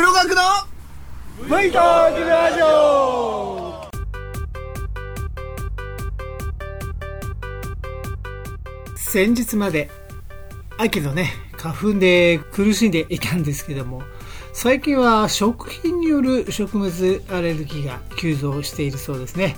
[0.00, 0.42] 黒学の
[1.38, 3.82] フイトークラジオ
[8.94, 9.90] 先日まで
[10.78, 14.02] 秋のね花粉で苦しんでいたんですけども
[14.52, 19.56] 最近は食品による食物アレルギーが急増しているそうですね。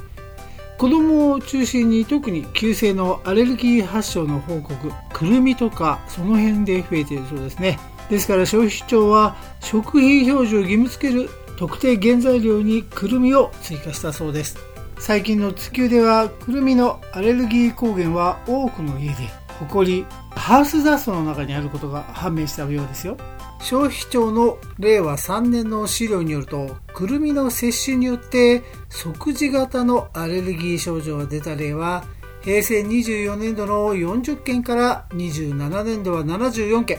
[0.78, 7.78] 子供を中心に特に急性のアレルギー発症の報告くるみとかその辺で増えているそうですね。
[8.10, 14.58] ですから消費庁は食品表示を義務付ける特定原材料にくるみを追加したそうです。
[14.98, 19.14] 最近の地球ではくるみのアレルギー抗原は多くの家で
[19.60, 23.16] 埃ハウスダストの中にあることが判明したようですよ。
[23.60, 32.04] 消費庁の令和3年の資料によるとくるみの摂取によって即時型のアレルギー症状が出た例は
[32.42, 36.98] 平成24年度の40件から27年度は74件。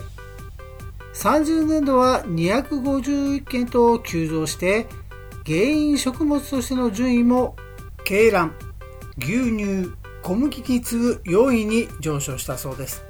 [1.14, 4.86] 30年度は251件と急増して
[5.44, 7.56] 原因食物としての順位も
[7.98, 8.52] 鶏卵
[9.18, 13.04] 牛乳小麦に次ぐ4位に上昇したそうです。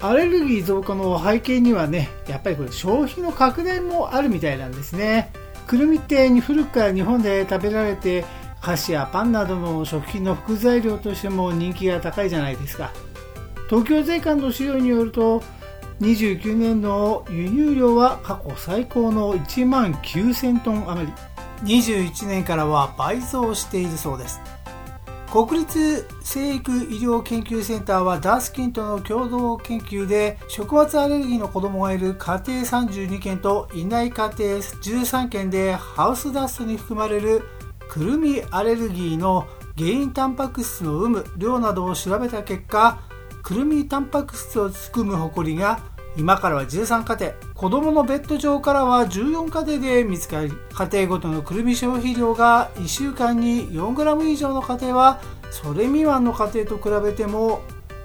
[0.00, 5.30] アレルギー増加の背景にはねやっぱりこれ消費の拡大もあるみたいなんですね。
[5.66, 8.24] くるみって古くから日本で食べられて
[8.60, 12.92] 菓子やパンなどの食品の副材料としても人気が高いじゃないですか。
[13.68, 15.42] 東京税関の資料によると
[16.00, 21.12] 29年の輸入量は過去最高の1万9000トン余り。
[21.64, 24.40] 21年からは倍増しているそうです。
[25.30, 37.42] 国立生育医療研究センターはダースキンとの共同研究で食物アレルギーの子供がいる家庭32件といない家庭13件でハウスダストに含まれる
[37.90, 42.98] くるみアレルギーの原因タンパク質の有無量などを調べた結果
[43.42, 45.80] くるみタンパク質を含むホコリが
[46.18, 55.20] 今からは13家庭子供のベッド上からは14家庭で見つかり家庭ごとのくるみ消費量が1週間に 4g 以上の家庭は
[55.52, 57.60] それ未満の家庭と比べても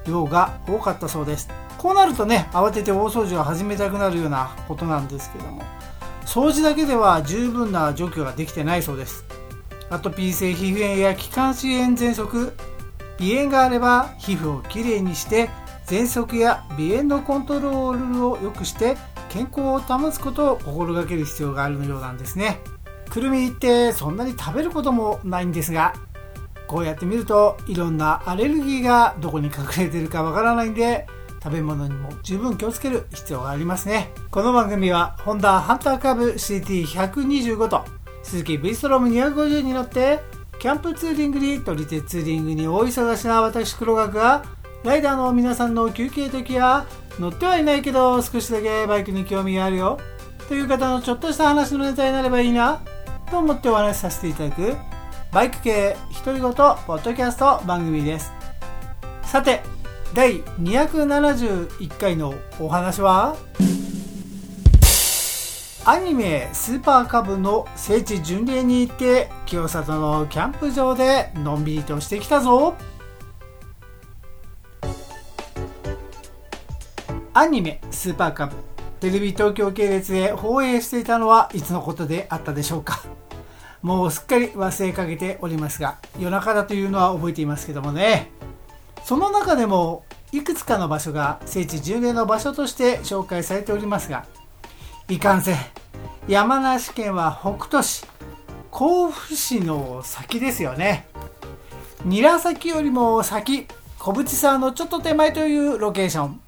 [0.05, 1.49] 量が多かったそうです。
[1.79, 5.63] こうなるとね慌てて大掃除を始めたくなるようなことなんですけども
[6.25, 9.25] 掃除だけでは十分な除去ができてないそうです。
[9.89, 12.53] アトピー性皮膚炎や気管支炎喘息
[13.17, 15.49] 鼻炎があれば皮膚をきれいにして
[15.85, 18.95] 喘息や鼻炎のコントロールを良くして
[19.29, 22.59] 健康を保つことを心がける必要があるようなんですね。
[23.09, 25.93] くるみってそんなに食べることもないんですが
[26.67, 31.05] こうやって見るといろんなアレルギーがどこに隠れてるかわからないんで
[31.43, 34.11] 食べ物にも十分気をつける必要がありますね。
[34.31, 37.83] この番組はホンダハンターカブ CT125 と
[38.23, 40.21] 鈴木 V ストローム250に乗って
[40.57, 44.43] キャンプツーリングに撮り鉄ツーリングに大忙しな私黒学が
[44.83, 46.85] ライダーの皆さんの休憩時や
[47.17, 49.97] 乗ってはいないけど少しだけバイクに興味があるよ。
[50.49, 52.81] という方のちょっとした話のネタになればいいな。
[53.31, 54.75] と思ってお話しさせていただく
[55.31, 55.95] バイク系
[56.25, 58.31] 独り言ポッドキャスト番組です。
[59.23, 59.61] さて
[60.13, 63.37] 第271回のお話は？
[65.85, 72.75] アニメ「スーパーカブ」の聖地巡礼に行って清里のキャンプ場でのんびりとしてきたぞ。
[77.35, 78.55] アニメ「スーパーカブ」
[79.01, 83.01] テレビ東京系列で放映していたのはいつのことであったでしょうか。
[83.81, 88.31] もうすっかり忘れかけておりますが夜中だというのは覚えていますけどもね。
[89.03, 94.25] その中でもいくつかの場所が聖地巡礼の場所として紹介されておりますが
[95.09, 95.57] いかんせん
[96.27, 98.05] 山梨県は北杜市
[98.71, 101.07] 甲府市の先ですよね。
[102.05, 103.67] 韮崎よりも先
[103.97, 106.42] 小淵沢のちょっと手前というロケーション。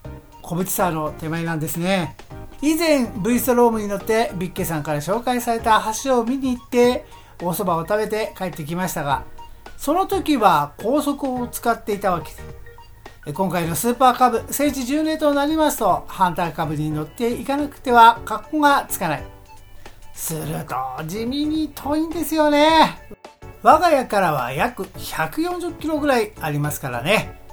[0.45, 2.15] 小淵沢の手前なんですね。
[2.61, 7.05] 以前 V ストロームに乗ってビッケさんから紹介された橋を見に行って
[7.41, 9.23] お蕎麦を食べて帰ってきましたが
[9.77, 12.25] その時は高速を使っていたわけ。
[12.25, 12.43] です
[13.33, 19.23] 今回のスーパーカブ聖地巡礼となりますとハンターカブに乗っていかなくては格好がつかない。
[20.13, 22.99] すると地味に遠いんですよね。
[23.63, 27.44] 我が家からは約140キロぐらいありますからね。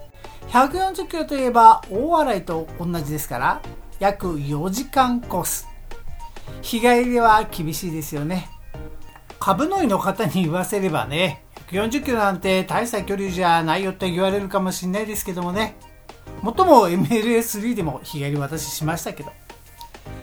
[0.48, 3.62] 140キロといえば大洗と同じですから
[3.98, 5.68] 約4時間コース。
[6.60, 8.48] 日帰りは厳しいですよね。
[9.40, 15.76] 株の医の方に言わせればね140キロなんて大した距離じゃないよって言われるかもしれないですけどもね。
[16.42, 19.32] もとも MLA3 でも日帰り私しましたけど。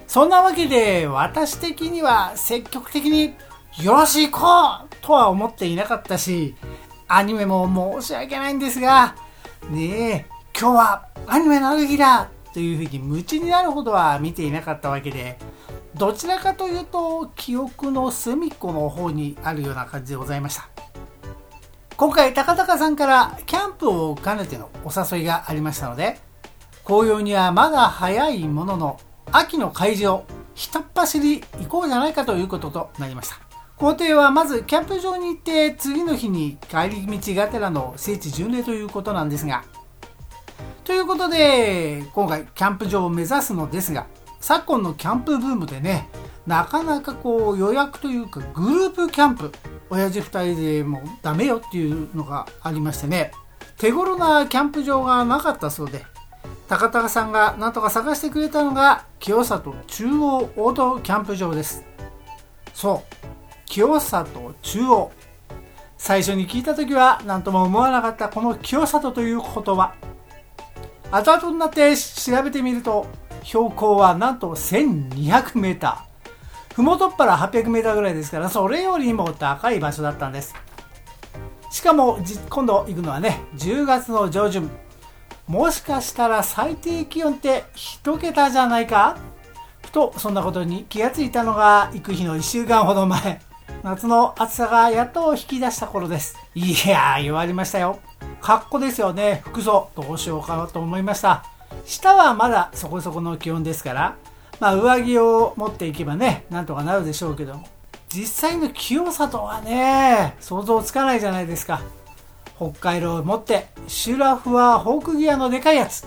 [0.08, 3.36] そんなわけで私的には積極的に
[3.84, 6.56] よろしいこうとは思っていなかったし
[7.08, 9.16] アニメも申し訳ないんですが
[9.70, 10.26] ねえ
[10.60, 15.38] 今日はアニメのある日だというふうに夢中になるほどは見ていなかったわけで
[15.96, 20.70] どちらかというと記憶の隅っこの方にあるような感じでございました。
[21.98, 26.18] 今回高高さんからキャンプを兼ねてのお誘いがありましたので
[26.86, 29.00] 紅葉にはまだ早いものの
[29.34, 30.24] 秋の会場
[30.56, 33.49] ひたっ走り行こうじゃないかということとなりました。
[33.80, 39.64] 工程はまずキャンプ場に行って次の日に帰り道がてらの聖地巡礼ということなんですが
[40.84, 44.08] ということで今回キャンプ場を目指すのですが
[44.42, 46.10] 昨今のキャンプブームでね
[46.46, 49.54] なかなかこう予約というかグループキャンプ
[49.90, 53.32] 親父2人でもダメよっていうのがありましてね
[53.78, 56.04] 手頃なキャンプ場がなかったそうで
[56.68, 61.84] 高高さんがなんとか探してくれたのが清里中央オートキャンプ場です。
[62.74, 63.39] そう。
[63.70, 65.12] 清里中央。
[65.96, 69.94] 最初に聞いた時は何とも思わなかったこの清里という言葉。
[71.12, 73.06] 後々になって調べてみると
[73.44, 75.98] 標高はなんと 1200m
[76.74, 80.56] ふもとっぱら 800m ぐらいですからそれよりも高い場所だったんです。
[81.72, 82.18] しかも
[82.50, 84.70] 今度行くのはね10月の上旬。
[85.48, 89.18] もしかしたら最低気温って1桁じゃないか？
[89.92, 93.42] とそんなことに気がついたのが行く日の1週間ほど前。
[93.84, 96.36] 夏の暑さがやっと引き出した頃です。
[96.56, 98.00] いやー弱りましたよ。
[98.42, 99.42] 格好ですよね。
[99.46, 99.90] 服装。
[99.96, 101.44] どうしようかと思いました。
[101.86, 104.16] 下はまだそこそこの気温ですから。
[104.60, 107.56] まあ、上着を持っていけばね、なんとかなるでしょうけど。
[107.56, 107.68] も、
[108.10, 111.82] 実際の清里はね、想像つかないじゃないですか。
[112.58, 116.06] 北海道を持って、シュラフはホークギアのでかいやつ。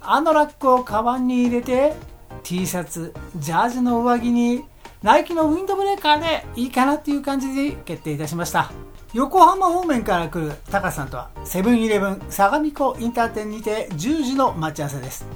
[0.00, 1.94] あのラックをカバンに入れて、
[2.42, 4.64] T シャツ、ジャージの上着に、
[5.02, 8.70] ナイキのウィンドブレーカーでいいかなっていう感じで決定いたしました。
[9.12, 15.26] 横浜方面から来るタカさんとは、セブンイレブン相模湖インター店にて10時の待ち合わせです。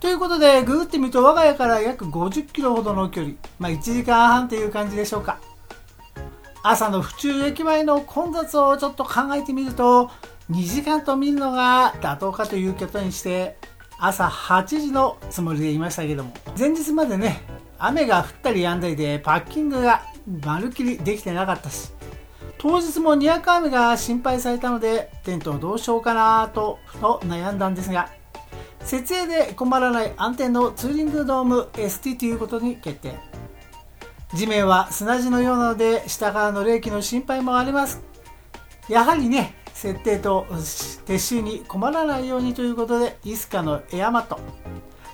[0.00, 5.38] ということで、ググってみると我が家から約50キロほどの距離、まあ1時間半という感じでしょうか。
[6.62, 10.10] 朝の府中駅前の混雑をちょっと考えてみると、
[10.50, 13.56] 2時間と見るのが妥当かということにして、
[13.98, 17.40] 朝8時のつもりでいましたけども、前日までね、
[17.80, 20.02] 雨が降ったり止んだりでパッキングが
[20.44, 21.90] まるっきりできてなかったし、
[22.58, 28.10] 当日もにわか雨が心配されたので、テントをどうしようかなと悩んだんですが、
[28.80, 33.14] 設営で困らない安定のツーリングドーム ST ということに決定。
[34.34, 38.02] 地面は砂地のようなので下からの冷気の心配もあります。
[38.88, 44.38] やはりね設定と撤収に困らないようにということでイスカのエアマット。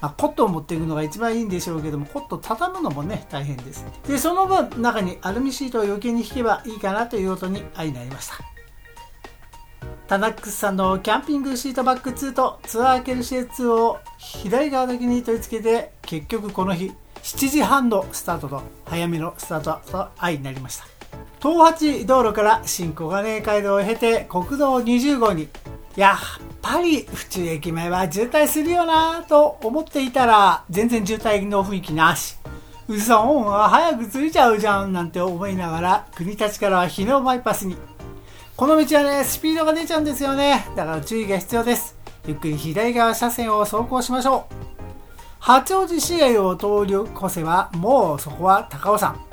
[0.00, 3.84] まあ、コットを持っていくのが一番いいんでしょうけどもコット畳むのもね大変です。
[4.06, 8.34] でその分中にアルミシートを余計に引けばいいかなということに相なりました。
[10.06, 16.92] タナックスさんのキャンピングシートバック2とツアーケルシェ2を左側だけに取り付けて結局この日
[17.22, 20.86] 7時半のスタートと早めのスタートと相になりました。
[21.40, 25.48] 東八道路から新小金井街道を経て国道20号に
[25.96, 26.18] やっ
[26.62, 32.36] ぱり府中駅前は渋滞するよなと思っていたら全然渋滞の雰囲気なし
[32.88, 37.76] うそん早く着いちゃうじゃんなんて思いながら国立からは日のバイパスに
[38.56, 40.66] この道はね、スピードが出ちゃうんですよね。
[40.74, 41.94] だから注意が必要です。
[42.26, 44.54] ゆっくり左側車線を走行しましょう。
[45.38, 49.25] 八王子市街を通り越せば、もうそこは高尾山。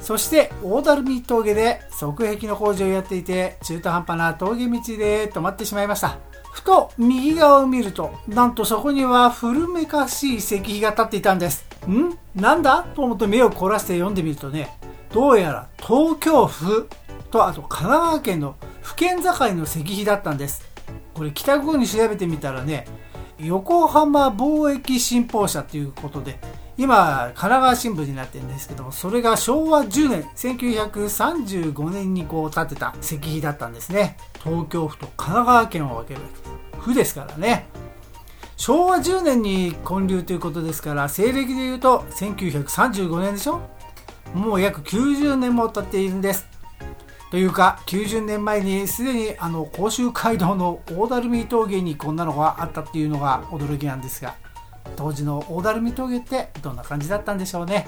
[0.00, 6.18] そして大樽見峠で側壁の工事をやっていて中途半端な峠道で止まってしまいました。
[6.52, 11.64] ふと右側を見るとなんとそこには古めかしい石碑が立っていたんです。
[11.86, 12.18] ん？
[12.34, 12.82] なんだ？
[12.94, 14.76] と思って目を凝らして読んでみるとね
[15.12, 16.88] どうやら東京府
[17.30, 20.68] とあと神奈川県の府県境の石碑だったんです。
[21.14, 22.86] これ帰宅後に調べてみたらね
[23.38, 26.40] 横浜貿易新報社ということで
[26.80, 34.16] 今神奈川新聞になってるんですけどもそれが昭和10年1935年にこう建てた石碑だったんですね。
[34.42, 36.20] 東京府と神奈川県を分ける
[36.78, 37.68] 府ですからね。
[38.56, 43.60] 昭和10年に建立ということですから西暦でいうと1935年でしょ？
[44.32, 46.46] もう約90年も経っているんです。
[47.30, 54.34] というか90年前にすでにあの甲州街道の大垂水峠にこんなのがあったっていうのが驚きなんですが。
[54.96, 57.86] 当時の大垂水峠ってどんな感じだったんでしょうね。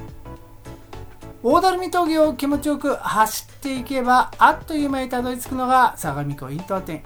[1.43, 7.03] 大垂水峠を気持ちよく走っていけばあっという間にたどり着くのが相模湖インター店。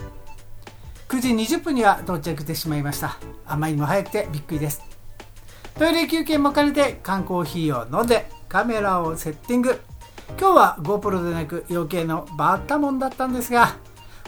[1.09, 3.17] 9時20分には到着してしまいました。
[3.47, 4.83] あまりにも早くてびっくりです。
[5.79, 9.81] トイレ休憩も兼ねて缶コーヒーを飲んでカメラをセッティング。
[10.39, 13.77] 今日は GoPro でなく余計のバッタモンだったんですが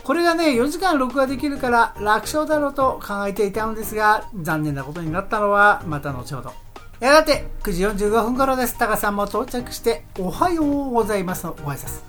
[0.05, 6.52] これがね4時間録画できるから楽勝だろうと考えていたのですが残念なことになったのはまた後ほど
[7.00, 8.76] やがて9時45分頃です。
[8.76, 12.02] タカさんも到着しておはようございますのご挨拶。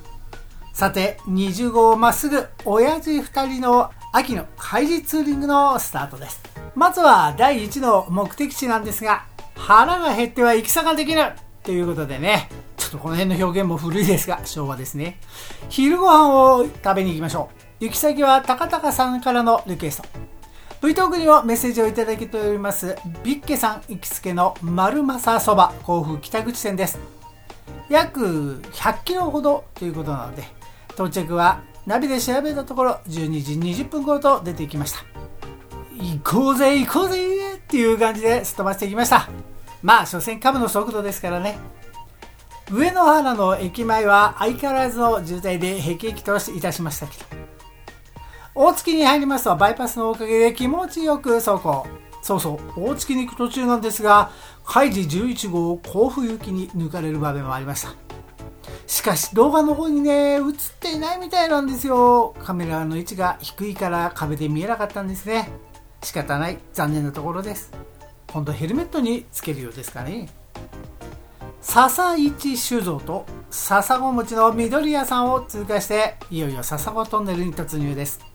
[0.74, 6.42] さて、20号まっすぐ親父2人の秋の開示ツーリングのスタートです。
[6.74, 11.22] まずは第1の目的地なんですが、腹が減っては戦ができる
[11.64, 15.20] ということでね、ちょっとこの辺の表現も古いですが、昭和ですね。
[15.68, 17.59] 昼ご飯を食べに行きましょう。
[17.80, 20.10] 行き先は高高さんからのリクエスト。
[20.86, 27.00] V トークにもメッセージをいただけております、ビッケさん行きつけの丸正そば甲府北口線です。
[27.90, 30.44] 約100キロほどということなので、
[30.92, 35.00] 到着はナビで調べたところ12時20分頃と出てきました。
[35.96, 39.30] 行こうぜ行こうぜっていう感じですっ飛ばしていきました。
[39.82, 41.58] まあ、所詮株の速度ですからね。
[42.70, 47.49] 上野原の駅前は相変わらずの渋滞で辟易といたしましたけど。
[48.62, 51.88] 大月に入りますとバイパスのおかげで気持ちよく走行。
[52.22, 54.32] そうそう、大月に行く途中なんですが、
[54.66, 57.96] 開示11号を甲府行きに抜かれる場面もありました。
[58.86, 60.42] しかし動画の方にね、映っ
[60.78, 62.36] ていないみたいなんですよ。
[62.44, 65.50] カメラの位置が低いから壁で見えなかったんですね。
[66.04, 67.72] 仕方ない、残念なところです。
[68.28, 70.28] 今度ヘルメットにつけるようですかね。
[71.62, 78.29] 笹一酒造と笹子餅の緑屋さんを通過して、いよいよ笹子トンネルに突入です。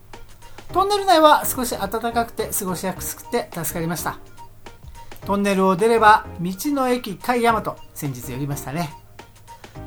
[0.75, 4.19] トンネル内は少し暖かくて過ごしやすくて助かりました。
[5.25, 8.93] トンネルを出れば道の駅海山と先日寄りましたね。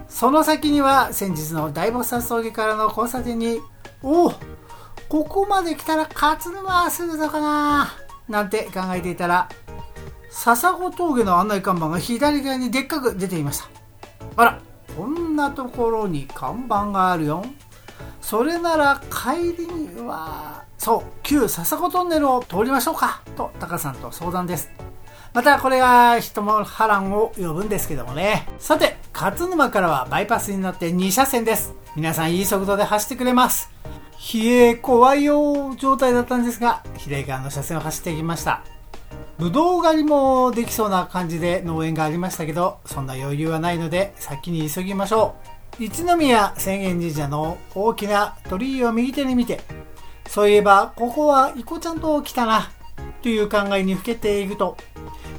[0.07, 3.59] その先には先日の大菩薩峠からの交差点に
[4.01, 4.33] おお
[5.09, 7.93] ここまで来たら勝沼すぐぞかな
[8.29, 9.49] なんて考えていたら
[10.29, 13.65] 笹子峠の案内看板が左側にでっかく出ていました。
[14.37, 14.61] あら
[14.95, 17.43] こんなところに看板があるよ。
[18.21, 24.69] それなら帰りにはそう旧笹子トンネルを通りましょうかとタカさんと相談です。
[25.33, 28.47] またこれが人も波乱を呼ぶんですけどもね。
[28.59, 31.73] さて勝沼からはバイパスになって2車線です。
[31.95, 33.69] 皆さんいい速度で走ってくれます。
[34.33, 38.63] 冷え怖いよ状態だったんですが左側の車線を走っていきました。
[39.37, 45.35] ぶどう狩りもできそうな感じで農園がありましたけどそんな余裕はないので先に急ぎましょ
[45.79, 45.83] う。
[45.83, 49.61] 一宮浅間神社の大きな鳥居を右手に見て
[50.27, 52.69] そういえば、ここはイコちゃんと来たな、
[53.21, 54.77] という考えにふけていくと、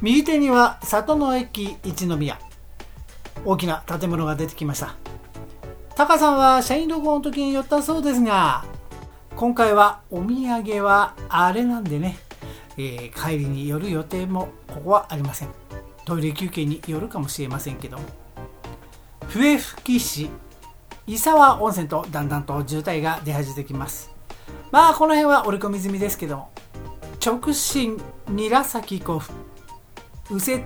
[0.00, 2.38] 右手には里の駅一宮。
[3.44, 4.96] 大きな建物が出てきました。
[5.94, 8.64] タカさんは社員旅行の時に寄ったそうですが、
[9.36, 12.18] 今回はお土産はあれなんでね、
[12.76, 15.48] えー、帰りに寄る予定もここはありません。
[16.04, 17.98] トイレ休憩に寄るかもしれませんけど。
[19.28, 20.30] 笛吹市、
[21.06, 24.17] 伊沢温泉とだんだんと渋滞が出始めてきます。
[24.70, 26.48] まあこの辺は折り込み済みですけど
[27.24, 29.32] 直進韮崎甲府
[30.30, 30.64] 右折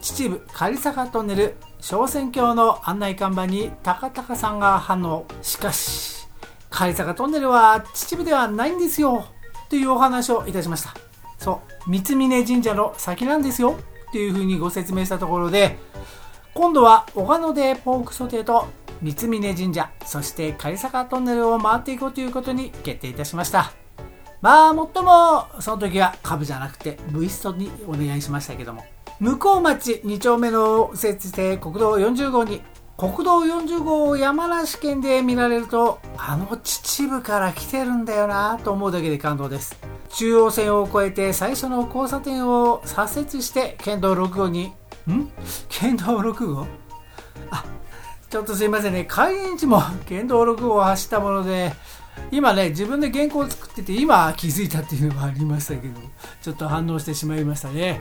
[0.00, 6.26] 秩父狩坂トンネル小仙峡の案内看板に高々さんが反応しかし
[6.70, 9.26] 狩坂トンネルは秩父ではないんですよ
[9.68, 10.94] というお話をいたしました。
[11.38, 13.76] そう三峯神社の先なんですよ
[14.12, 15.76] というふうにご説明したところで
[16.54, 18.68] 今度は小鹿野でポークソテーと
[19.02, 23.72] 三峯神社、そして狩坂トンネルを回っていこうということに決定いたしました。
[24.40, 28.84] まあ、もっとも、その時は株じゃなくて、ブイストにお願いしましたけども。
[29.20, 32.60] 向こう町2丁目の設置で国道40号に、
[32.96, 39.76] 国道40号を山梨県で見られると、あの秩父から来てるんだよなと思うだけで感動です。
[40.10, 44.72] 中央線を越えて最初の交差点を左折して県道6号に、
[45.08, 45.30] ん？
[45.68, 46.66] 県道6号？
[47.50, 47.64] あ、
[48.32, 51.74] ちょっとすいませんね、開園地も県道6号を走ったもので、
[52.30, 56.00] 今ね、自分で原稿を作ってて、今気づいたっていうのがありましたけど、
[56.40, 58.00] ちょっと反応してしまいましたね。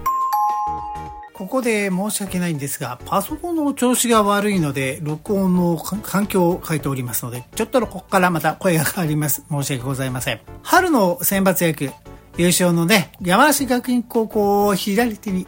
[1.33, 9.43] ここで申し訳ないんですが、パソコンの調子が悪いので、録音の環境を書いておりますので、ちょっとここからまた声が変わります。
[9.51, 10.39] 申し訳ございません。
[10.63, 11.91] 春の選抜野球、
[12.37, 15.45] 優勝のね、山梨学院高校を左手に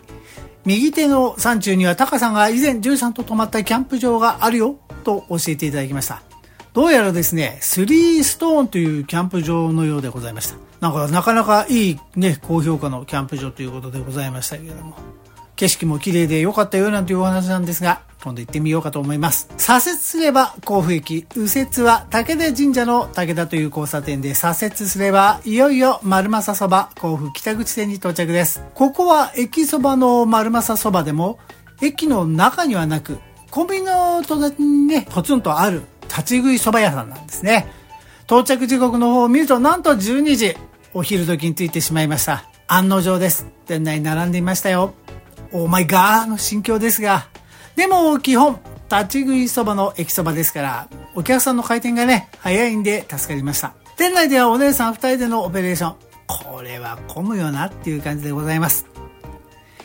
[0.65, 6.21] 右手の山中にはタカさんが以前、ジュさんと泊まったキャンプ場があるよ、と教えていただきました。
[6.73, 10.55] どうやらですね、スリーストーンというキャンプ場のようでございました。
[10.79, 14.95] なんかなかなかいいね、高評価のキャンプ場ということでございましたけれども。
[15.55, 19.49] 景色も綺麗で良かったよなんていうお話なんですが、今度行ってみようかと思います。
[19.57, 28.63] 左折すれば甲府駅、右折は武田神社の武田という交差点で左折すれば、いよいよ丸正そば甲府北口線に到着です。
[28.73, 31.37] ここは駅そばの丸正そばでも、
[31.81, 33.17] 駅の中にはなく、
[33.51, 37.67] コンビニの隣にね、ポツンとある立ち食いそば屋さんなんですね。
[38.25, 40.55] 到着時刻の方を見ると、なんと12時、
[40.93, 42.45] お昼時に着いてしまいました。
[42.67, 43.47] 案の定です。
[43.67, 44.93] 店内並んでいましたよ。
[45.53, 47.27] オーマイガーの心境ですが、
[47.75, 48.59] でも基本、
[48.91, 53.73] 立ち食いそばの駅そばですから、お客さんの回転がね、早いんで助かりました。
[53.97, 55.95] 店内ではお姉さん二人でのオペレーション。
[56.27, 58.87] これは混むよなっていう感じでございます。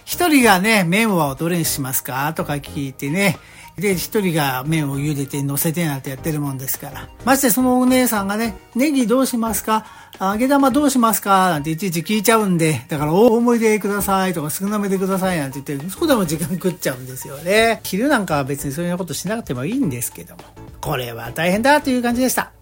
[0.04, 2.32] 一人がね、麺はどれにしますか？
[2.34, 3.38] とか聞いてね、
[3.78, 7.08] で、一人が麺を茹でて乗せてなんてやってるもんですから。
[7.24, 9.86] ましてそのお姉さんがね、ネギどうしますか？
[10.20, 11.50] 揚げ玉どうしますか？
[11.50, 17.80] なんていちいち聞いちゃうんで、だから大思いでくださいとか少なめでくださいなんて言って、そこでも時間食っちゃうんですよね。
[17.84, 20.42] 昼なんかは別にそういうようなことしなくてもいいんですけども。
[20.80, 22.52] これは大変だという感じでした。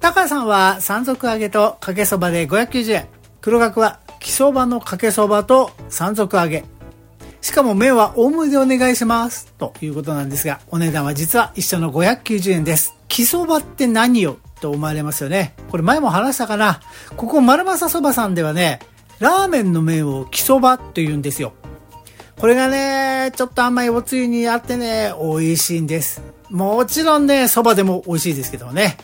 [0.00, 3.06] 高橋さんは山賊揚げとかけそばで590円。
[3.40, 6.64] 黒額は木そばのかけそばと山賊揚げ。
[7.40, 9.52] しかも麺は大盛りでお願いします。
[9.58, 12.94] ということなんですが、お値段は実は一緒の590円です。
[13.08, 15.54] 木そばって何よと思われますよね。
[15.70, 16.80] これ前も話したかな。
[17.16, 18.80] ここ丸正そばさんではね、
[19.18, 21.52] ラーメンの麺を木そばと言うんですよ。
[22.38, 26.22] これがね、ちょっと甘いおつゆにあってね、美味しいんです。
[26.50, 28.96] もちろんね、蕎麦でも美味しいですけどね。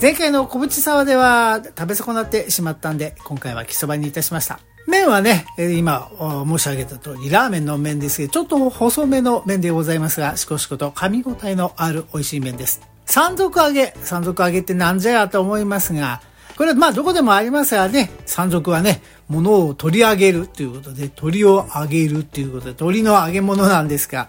[0.00, 4.58] 前回の小淵沢では食べ損なってしまったんで、今回は木そばにいたしました。
[4.86, 6.10] 麺はね、今
[6.46, 12.80] 申し上げた通り、ラーメンの麺ですけど、ちょっと細めの麺でございますが、しこしこと噛み応えのある美味しい麺です。
[13.06, 13.94] 山賊揚げ。
[14.02, 16.20] 山賊揚げってなんじゃやと思いますが、
[16.56, 24.28] これはまあどこでもありますがね、山賊はね、物を取り上げるということで、鳥を揚げるということで、鳥の揚げ物なんですが、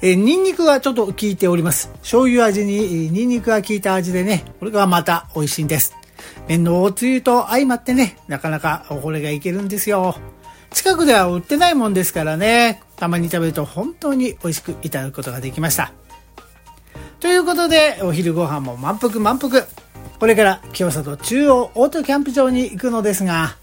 [0.00, 1.90] えー、ニンニクがちょっと効いております。
[2.02, 5.97] 醤油味にニンニクが効いた味でね、これがまた美味しいんです。
[6.48, 10.16] 麺のおつゆと相まってね、なかなかこれがいけるんですよ。
[10.70, 15.92] 近くでは売ってないもんですからね、たまに食べると本当に美味しくいただくことができました。
[17.20, 19.66] ということで、お昼ご飯も満腹満腹。
[20.18, 23.56] これから清里中央オートキャンプ場に行くのですが、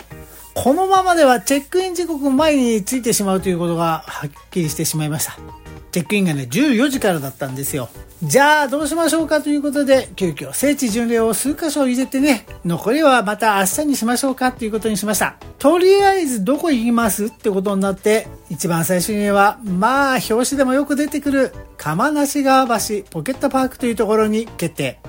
[0.54, 5.65] このままではチェックイン時刻前に着いてしまうということがはっきりしてしまいました。
[5.96, 7.88] チェックインがね、14時からだったんですよ。
[8.22, 15.38] じゃあ、どうしましょうかということで、急遽聖地巡礼を数箇所入れてね、残りはまた明日にしましょうかということにしました。
[15.58, 25.00] とりあえずどこ行きますってことになって、一番最初には、まあ、表紙でもよく出てくる、釜無川橋ポケットパークというところに決定。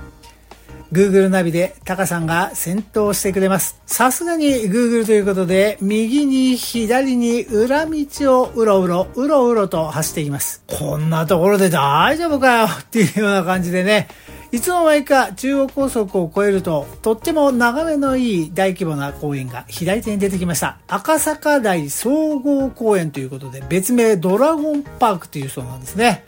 [0.93, 3.81] Google ナビでタカさんが先頭してくれます。
[3.87, 10.63] さすがに Google ということで、右に左に裏道をうろうろ、うろうろと走っていきます。
[10.67, 14.09] こんなところで大丈夫かよっていうような感じでね、
[14.53, 20.79] いつの間にか中央高速を越えると、とっても眺めのいい大規模な公園が左手に出てきました。
[20.87, 26.25] 赤坂台総合公園ということで、別名ドラゴンパークというそうなんですね。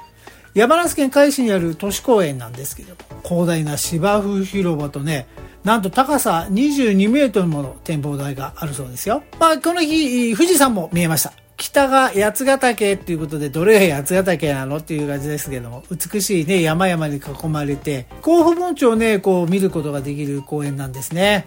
[0.59, 5.29] 山梨県海市にある都市公園なんですけど、広大な芝生広場とね、
[5.63, 9.23] なんと高さ22メートルもの展望台があるそうですよ。
[9.39, 11.33] まあ、この日、富士山も見えました。
[11.57, 21.47] 北が八ヶ岳っていうことで、どれが八ヶ岳なのっていう感じですけども、美しいね、山々に囲まれて、甲府盆地をね、こう見ることができる公園なんですね。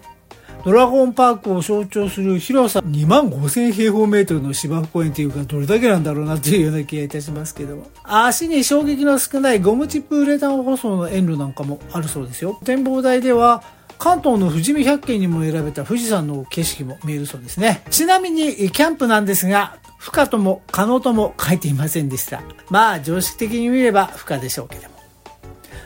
[0.64, 7.88] ドラゴンパークを象徴する広さ2万5000平方メートルの芝生公園というかどれだけなんだろうなというような気がいたしますけども。
[8.04, 12.60] 足に衝撃の少ないゴムチップウレタン舗装の園路なんかもあるそうですよ。
[12.64, 13.64] 展望台では
[13.98, 17.84] 関東の富士見百景にも選べた富士山の景色も見えるそうですね。
[17.90, 22.42] ちなみにキャンプなんですが不可とも可能とも書いていませんでした。
[22.70, 24.91] まあ常識的に見れば不可でしょうけど。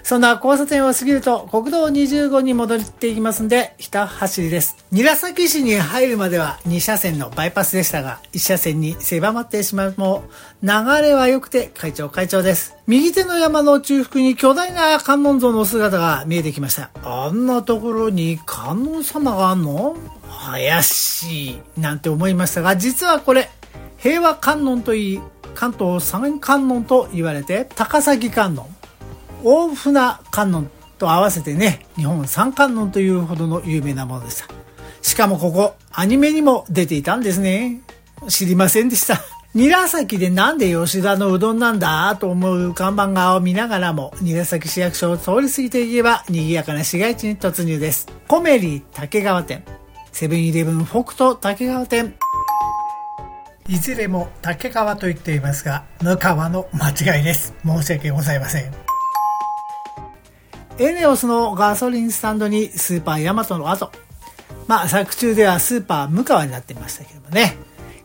[0.05, 4.77] そんな交差点を過ぎると国道25に戻っていきますんで、ひた走りです。
[4.91, 10.25] 韮崎市に入るまでは2車線のバイパスでしたが、1車線に狭まってしまうも、
[10.61, 10.69] 流
[11.01, 12.75] れは良くて会長会長です。
[12.85, 16.91] 右手の山の中腹に巨大な観音像の姿が見えてきました。
[17.03, 19.95] あんなところに観音様があんの
[20.51, 23.49] 怪しい、なんて思いましたが、実はこれ、
[23.97, 25.21] 平和観音といい、
[25.55, 28.74] 関東三観音と言われて、高崎観音。
[29.47, 34.47] 大船観音と合わせてね、日本三観音というほどの有名なものでした。
[35.03, 37.79] しかもここ、アニメにも出ていたんですね。
[38.27, 39.21] 知りませんでした。
[39.53, 48.07] 韮崎でなんで吉田のうどんなんだと思う看板側を見ながらも、韮崎市役所を通り過ぎていけば、賑やかな市街地に突入です。
[48.27, 49.63] コメリー竹川店、
[50.11, 52.15] セブンイレブン北斗竹川店。
[53.69, 57.53] いずれも竹川と言っていますが、ぬ川の間違いです。
[57.63, 58.84] 申し訳ございません。
[60.77, 63.91] エネオスのガソリンスタンドにスーパーヤマトの後。
[64.67, 67.55] まあ、作中ではスーパー向川になってましたけどもね。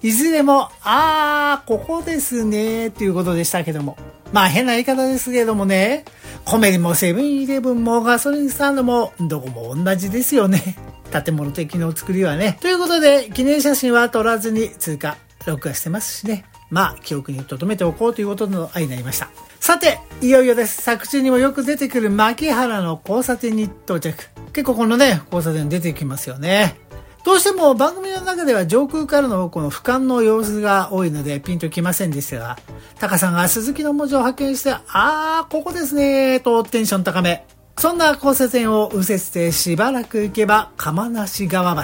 [0.02, 3.96] いずれも、あー、ここですね、っていうことでしたけども。
[4.32, 6.04] まあ変な言い方ですけどもね、
[6.44, 10.76] コメリもセブンイレブンもガソリンスタンドもどこも同じですよね。
[11.10, 12.56] 建物的の作りはね。
[12.60, 16.44] ということで、記念写真は撮らずに通過、録画してますしね。
[16.70, 19.28] まあ、記憶に留めておこうということの愛になりました。
[19.60, 20.82] さて、いよいよです。
[20.82, 24.24] 作中にもよく出てくる牧原の交差点に到着。
[24.54, 26.76] 結構このね、交差点出てきますよね。
[27.24, 32.58] どうしても番組の中では上空からのこの俯瞰の様子が多いのでピンときませんでしたが、
[32.98, 37.46] タカさんが鈴木の文字を発見して、あー、ここですねとテンション高め。
[37.76, 41.82] そんな交差点を右折してしばらく行けば、釜梨川橋。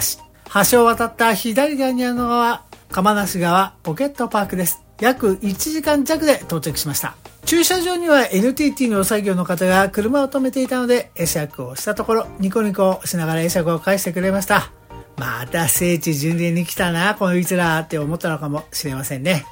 [0.70, 4.82] 橋を渡った左側にあるのは、釜梨川ポケットパークです。
[4.98, 7.14] 約1時間弱で到着しました。
[7.46, 14.72] 駐車場には NTT の作業の方が車を止めていたので、会釈をしたところ、ニコニコしながら会釈を返してくれました。
[15.16, 19.46] また聖地巡礼に来たな、このいつらって思ったのかもしれませんね。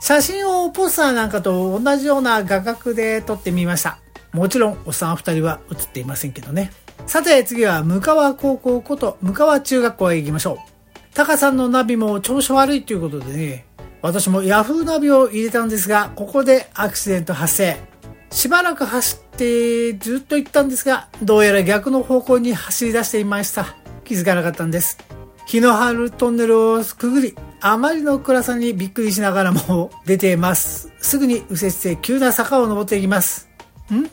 [0.00, 4.00] 写真をポスターなんかと同じような画角で撮ってみました。
[4.32, 6.72] もちろん、おっさん二人は写っていませんけどね。
[7.06, 11.14] さて、次は、向川高校こと向川中学校へ行きましょう。
[11.14, 13.67] タカさんのナビも調子悪いということでね、
[14.00, 17.76] 私も Yahoo ナビを入れたんですが、ここでアクシデント発生。
[18.30, 23.76] しばらく走ってずっと行ったんですが、どうやら逆の方向に走り出していました。
[24.04, 24.98] 気づかなかったんです。
[25.46, 30.92] 日の春トンネルをくぐり、あまりの暗さにびっくりしながらも出ています。
[31.00, 33.48] すぐに右折して急な坂を登っていきます。
[33.90, 34.10] ん？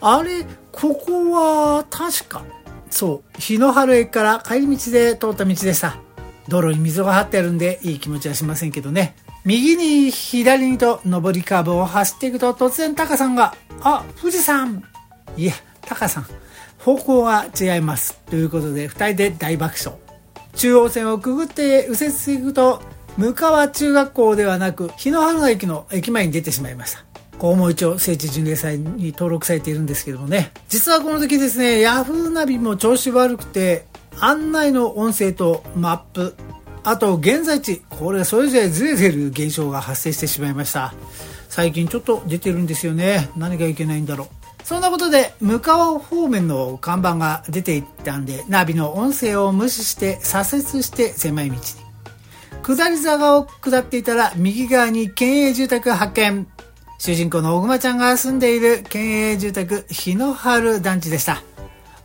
[0.00, 2.44] あれ、ここは確か、
[2.88, 5.96] そう、日の春駅から帰り道で通った道でした。
[6.50, 9.14] 道路に溝が張ってあるんでいい気持ちはしませんけどね。
[9.44, 14.82] 右に左にと上りカーブを走っていくと突然タカさんが、あ、富士山
[15.36, 16.26] いや、タカさん、
[16.78, 18.18] 方向が違います。
[18.28, 19.98] ということで、二人で大爆笑。
[20.56, 22.82] 中央線をくぐって右折していくと、
[23.16, 27.04] 向川中学校ではなく、日野原駅の駅前に出てしまいました。
[27.38, 30.52] こうも一応聖地巡礼祭に登録されているんですけどもね。
[30.68, 33.86] 実はこの時ですね、ヤフーナビも調子悪くて、
[34.18, 36.34] 案内の音声とマップ、
[36.82, 40.94] あと現在地、これそれぞれずれてる現象が発生してしまいました。
[41.48, 43.28] 最近ちょっと出てるんですよね。
[43.36, 44.28] 何がいけないんだろう。
[44.64, 51.60] そんなことで、向川方面の看板が出ていったんで、ナビの音声を無視して左折して狭い道に。
[52.62, 56.46] 下り坂を下っていたら、右側に県営住宅発見。
[56.98, 61.42] 主人公の小熊ちゃんが住んでいる県営住宅日の春団地でした。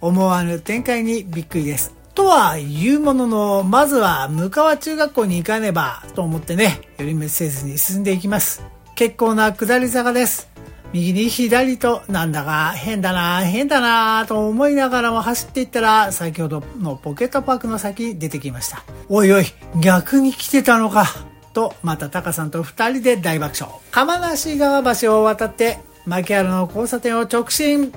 [0.01, 1.93] 思わぬ展開にびっくりです。
[2.13, 8.63] とは言うものの、まずは向川中学校に行かねばと思ってね、寄り道せずに進んでいきます。
[8.95, 10.55] 結構な下り坂です。
[10.95, 19.45] 右に左となんだか変だな変だなと思いながらも走っていったら先ほどのポケットパークの先に出てきましたおいおい
[19.81, 21.05] 逆に来てたのか
[21.51, 27.91] とまたタカさんと2人で大爆笑釜梨川橋を渡って牧原の交差点を直進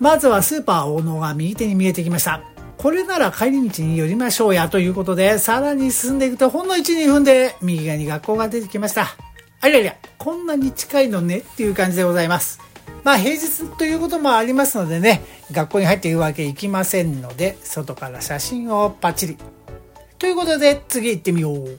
[0.00, 2.42] まずはスーパー大野が右手に見えてきました
[2.78, 9.14] これなら帰り道に寄りましょうやということでさらに進んでいくとほんの12分で右側に学校が出てきました
[9.62, 12.60] ありゃりゃ、こんなに近いのねっていう感じでございます。
[13.04, 15.20] まあ平日ということもありますのでね、
[15.52, 19.36] 学校に入っているわけいきませんので、外から写真をパチリ。
[20.18, 21.78] ということで次行ってみよう。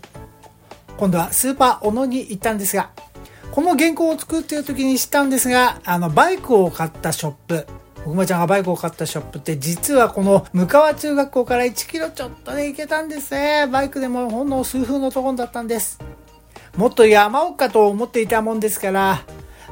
[0.96, 2.92] 今度はスーパー小野に行ったんですが、
[3.52, 7.66] この原稿を作っている時に知ったんですが、あのバイクを買ったショップ、
[8.06, 13.68] 僕まちゃんがバイクを買ったショップって実はこの向川中学校から1キロちょっとで行けたんですね。
[13.68, 16.00] バイクでもほんの数分のところだったんです。
[16.78, 19.24] もっと山奥かと思っていたもんですから、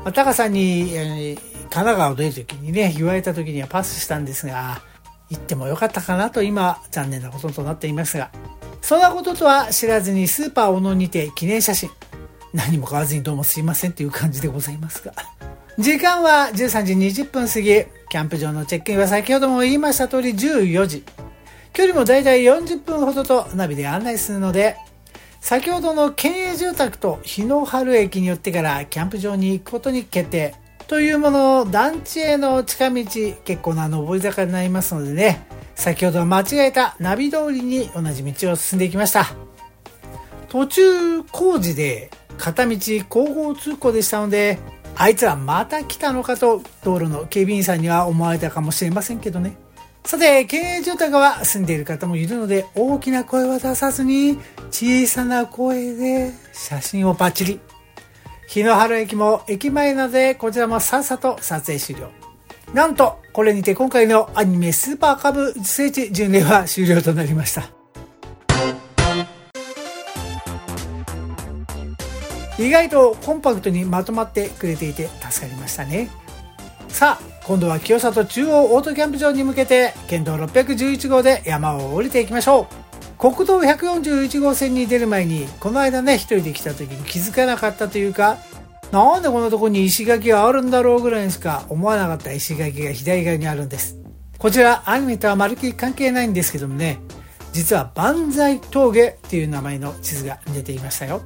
[0.04, 4.82] まあ、タカさんに、えー、神奈川を出る時にね、言われた時にはパスしたんですが、
[5.30, 8.32] 行ってもよかったかなと今、残念なこととなっていますが、
[8.82, 11.90] そんなこととは知らずにスーパー小野にて記念写真。
[12.54, 15.14] 何も買わずにどうもすいませんっていう感じでございますが。
[15.80, 21.06] 時間は13時20分過ぎ、キャンプ場のチェックインは先ほども言いました通り14時。
[21.72, 24.76] 距離もだいたい40分ほどとナビで案内するので、
[25.40, 30.54] 先ほどの県営住宅と日野春駅によってからキャンプ場に行くことに決定。
[30.90, 33.06] というもの団地への近道
[33.46, 39.28] 結構な上り坂になりますのでね、先ほど間違えたナビ通りに同じ道を進んでいきました。
[40.50, 44.60] 途中工事で片道交互通行でしたので、
[45.02, 49.56] あいつらまた来たのかと道路の警備員さんには思われたかもしれませんけどね。
[50.04, 54.38] さて、経営住宅は住んでいる方もいるので、大きな声は出さずに、
[54.72, 57.62] 小さな声で写真をパチリ。
[58.50, 62.12] 日野原駅も駅前なので、こちらもさっさと撮影終了。
[62.74, 67.79] なんと、これにて今回のアニメスーパーカブ聖地巡礼は終了となりました。
[72.60, 76.10] 意外とコンパクトにまとまってくれていて助かりましたね。
[76.90, 88.38] さあ、今度は清里中央オートキャンプ場に向けて県道611号で山を降りていきましょう国道141号線に出る前に、この間ね、一人で来た時に気づかなかったというか、
[88.92, 93.98] なんでこんなとこに石垣があるんだろうぐらいにしか思わなかった石垣が左側にあるんです。
[94.38, 97.00] こちら、アニメとはまるっきり関係ないんですけどもね、
[97.52, 101.22] 実は万歳峠っていう名前の地図が出ていましたよ。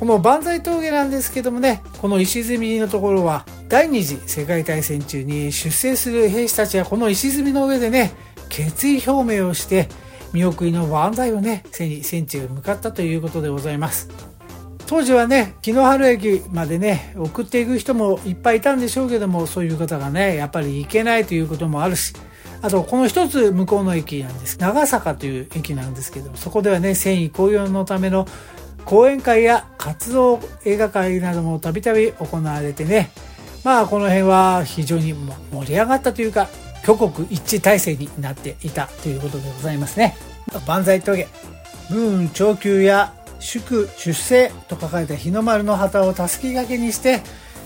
[0.00, 8.12] この万歳峠なんですけどもね、この石積みのところは、第二次世界大戦中に出征する兵士たちはこの石積みの上でね、
[8.48, 9.90] 決意表明をして、
[10.32, 14.08] 見送りの万歳をね、背に戦地へ向かったということでございます。
[14.86, 22.14] 当時はね、日野原駅までね、送っていく人もいっぱいいたんでしょうけども、そういう方がね、やっぱり行けないということもあるし、
[22.62, 24.58] あと、この一つ向こうの駅なんです。
[24.58, 28.26] 長坂という駅なんですけども、そこではね、繊維紅葉のための
[28.84, 33.10] 講演会や活動映画会などもたびたび行われてね、
[33.64, 36.48] まあこの辺は非常に盛り上がったというか、
[36.82, 40.16] 挙国一致体制になっていたということでございますね。
[40.66, 41.28] 万歳峠、
[41.90, 47.20] ムーン長久や祝出世と書かれた日の丸の旗をたすき掛けにして、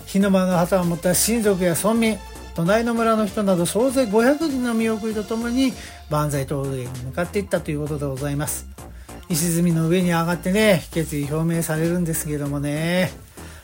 [0.05, 2.17] 日の丸の旗を持った親族や村民、
[2.55, 5.73] 隣の村の人など総勢500人の見送りとともに
[6.09, 8.67] 万歳峠に向かっていったということでございます。
[9.29, 13.11] 石積みの上に上がってね、決意表明されるんですけどもね。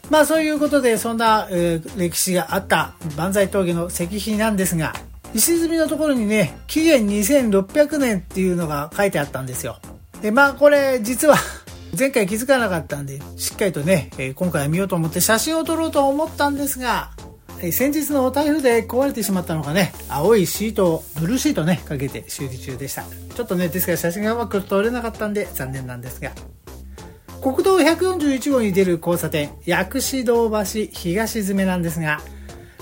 [0.09, 4.93] まあそういうことで、そんな、えー、歴史があった万歳峠の石碑なんですが、
[5.33, 9.77] 石積みのところにね、紀元2600年っていうのが書いてあったんですよ。
[10.21, 11.35] で、まあこれ実は
[11.97, 17.11] 前回気づかなかったんで、しっかりとね、えー、今回は見ようと思って写真を撮ろうと思ったんですが、
[17.71, 23.03] 先日の台風で壊れてしまったのがね、青いシートを、ブルーシートね、かけて修理中でした。
[23.35, 26.31] ちょっとね、ですから写真がうまく撮れなかったんで残念なんですが。
[27.41, 32.21] 国道141号に出る交差点、薬師堂橋東詰めなんですが、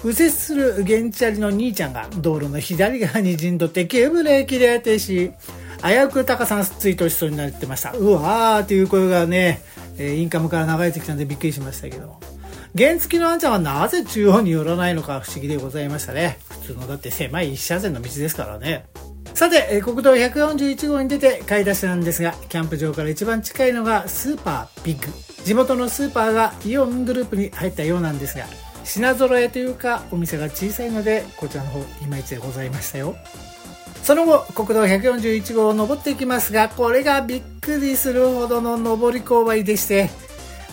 [0.03, 5.33] 右折する原チャリの兄ちゃんが道路の左側に陣取って急ブレーキで停止。
[5.81, 7.91] 危うく高さん追悼しそうになってました。
[7.93, 9.61] うわーっていう声がね、
[9.97, 12.19] インカムから流れてきたんでびっくりしましたけども。
[12.77, 16.39] 原付のあんちゃんはなぜ中央に寄らないのか不思議でございましたね。
[16.61, 18.85] 普通のだって狭い一車線の道ですからね。
[19.33, 25.07] さて、国道141号に出て買い出しなんですが、キャンプ場から一番近いのがスーパービッグ。
[25.45, 28.45] 地元のスーパーがイオングループに入ったようなんですが、
[28.83, 33.15] 品揃えというかお店が小さいので、こちらの方いまいちでございましたよ。
[34.03, 40.09] その後、国道141号を登っていきますが、これがびっくりするほどの上り勾配でして、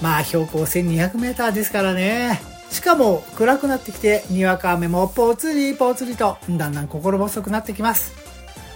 [0.03, 2.41] まあ標高 1200m ですからね。
[2.71, 8.13] しかも暗くなってきて、にわか雨もぽつりぽつりと、だんだん心細くなってきます。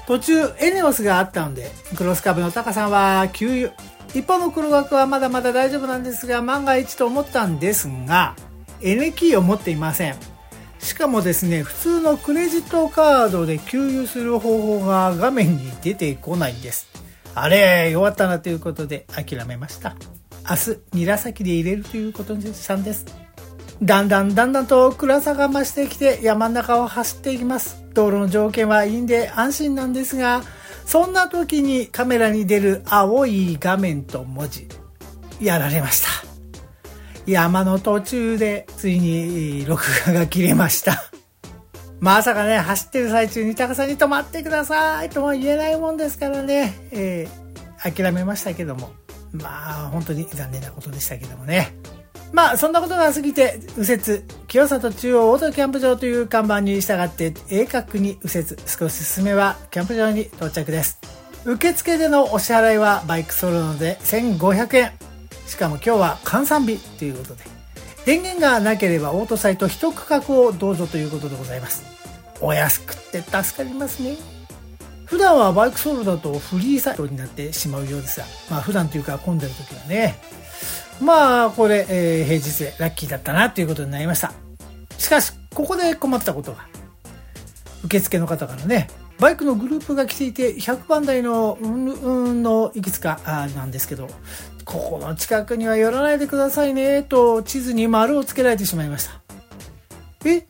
[0.07, 3.73] 途中、エネオスがあったので、クロスカブのタカさは給油。
[4.15, 8.35] 一方の黒枠はまだまだ大丈夫なんですが、万が一と思ったんですが、
[8.83, 10.17] エネキーを持っていません。
[10.81, 16.89] しかもですね、普通のクレジットカードで給油する方法が画面に出てこないんです。
[17.35, 19.95] あれ、弱ったなということで諦めました。
[20.49, 23.05] 明日、紫で入れるということにしたんです。
[23.83, 27.83] だんだんだんだんと暗さが増してきて山の中を走っていきます。
[27.95, 30.43] 道路の条件はいいんで安心なんですが、
[30.85, 34.69] そんな時にカメラに出る青い画面と文字、
[35.41, 36.09] やられました。
[37.27, 41.11] 山の途中でついに録画が切れました。
[42.01, 48.91] まさかね、走ってる最中に高さに止まってくださいとも言えないもんですからね、えー、諦めましたけども。
[49.33, 51.75] まあ、本当に残念なことでしたけどもね。
[52.33, 60.99] まあ、そんなことが過ぎて、右折、清里中央オートキャンプ場という看板に従って、鋭角に右折、少し進めば、キャンプ場に到着です。
[61.45, 64.93] 受付でのお支払いはバイクソロので1500円。
[65.47, 67.45] しかも今日は換算日ということで、
[68.05, 71.85] 電源がなければオートサイト一区画をどうぞということでございます。
[72.41, 74.40] お安くって助かりますね。
[75.11, 80.15] 普段はバイクソロだとフリーサイトになってしまうようですが、まあ普段というか混んでる時はね、
[81.01, 84.33] まあこれ、えー、平日でラッキーだったなということになりました。
[84.99, 86.65] しかし、ここで困ったことが、
[87.85, 94.07] 受付の方からね、バイクのグループが来ていて、100番台の、うん、うんのいくつかあなんですけど、
[94.65, 99.21] ここの近くには寄らないでくださいね、と地図に丸をつけられてしまいました。
[100.25, 100.47] え？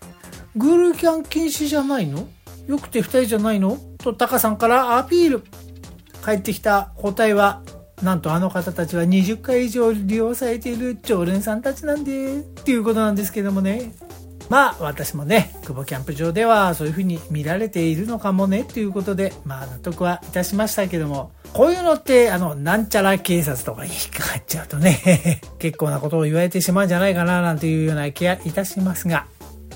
[0.54, 2.28] グルーキャン禁止じゃないの？
[2.66, 3.78] よくて2人じゃないの？
[4.02, 5.44] とタカさんからアピール。
[6.24, 7.62] 帰ってきた答えは、
[8.02, 13.92] なんとあの方たちは20回以上利用されている常連さんたちなんで、っていうことなんですけどもね。
[14.48, 29.26] まあ私もね、久保キャンプ場ではそういう風に見られているのかもねっていうことで、まあ納得はいたしましたけども、こういうのって、あの、なんちゃら警察とかに引っかかっちゃうとね 結構なことを言われてしまうんじゃないかななんていうような気がいたしますが、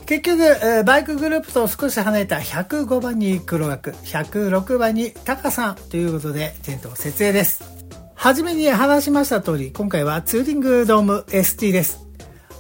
[0.07, 7.65] 結局、えーバイクグループと少し離れた105番に黒学、106番にタカさんということで、テント設営です。
[8.15, 12.01] はじめに話しました通り、今回はツーリングドーム ST です。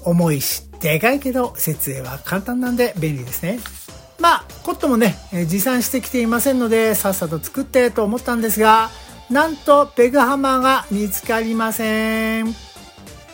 [0.05, 3.59] 重いし、でかいけど、設営は簡単なんで便利ですね。
[4.19, 8.91] まあ、コットもね、え持参してきていませんので、さっさと作ってと思ったんですが、
[9.31, 12.55] なんとペグハマーが見つかりません。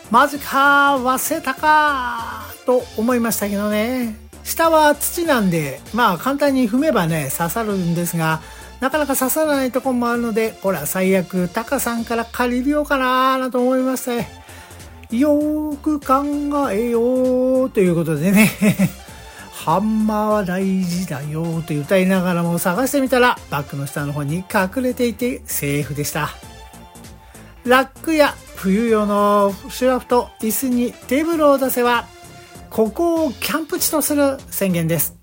[0.09, 4.15] マジか忘れたかと思いましたけどね。
[4.43, 8.41] 下は土なんで、まあ簡単に踏めばね、刺さるんですが、
[8.79, 14.29] なかなか刺さらないとこもあるので、これは最悪、タカさんから借りるようかななと思いましたね。
[15.11, 18.49] よーく考えようということでね。
[19.51, 26.31] ハンマーは大事だよと歌いながらも探してみたらバッグの下の方に隠れていてセーフでした。
[27.63, 32.07] ラックや冬用のシュラフと椅子にテーブルを出せば
[32.71, 35.17] ここをキャンプ地とする宣言です。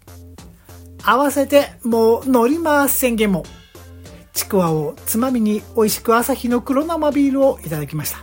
[1.02, 3.42] 合わせてもう乗ります宣言も。
[4.34, 8.18] ちくわをつまみに美味しく朝日の黒生ビールをいただきました。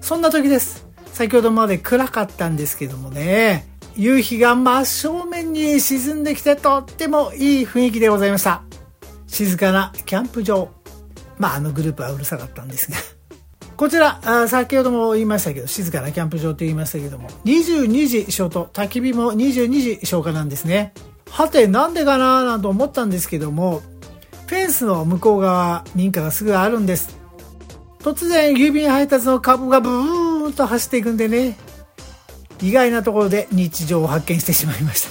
[0.00, 0.86] そんな時です。
[1.12, 3.66] 先ほどまで暗かったんですけどもね、
[3.96, 8.62] 夕日が真正面に沈んできてとってもいい雰囲気でございました。
[9.26, 10.70] 静かなキャンプ場。
[11.38, 13.15] まああのグループはうるさかったんですが。
[13.76, 20.94] こちら、あ先ほども言いましたけど、静かなキャンプ場と言いましたけども、22時消灯、焚き火も22時消火なんですね。
[21.30, 23.82] はて、なんでかななんて思ったんですけども、
[24.46, 27.16] フェンスの向こう側、民家がすぐあるんです。
[28.00, 31.58] 突然、郵便配達のカブがブーンと走っていくんでね、
[32.62, 35.10] 意外なところで日常を発見してしまいました。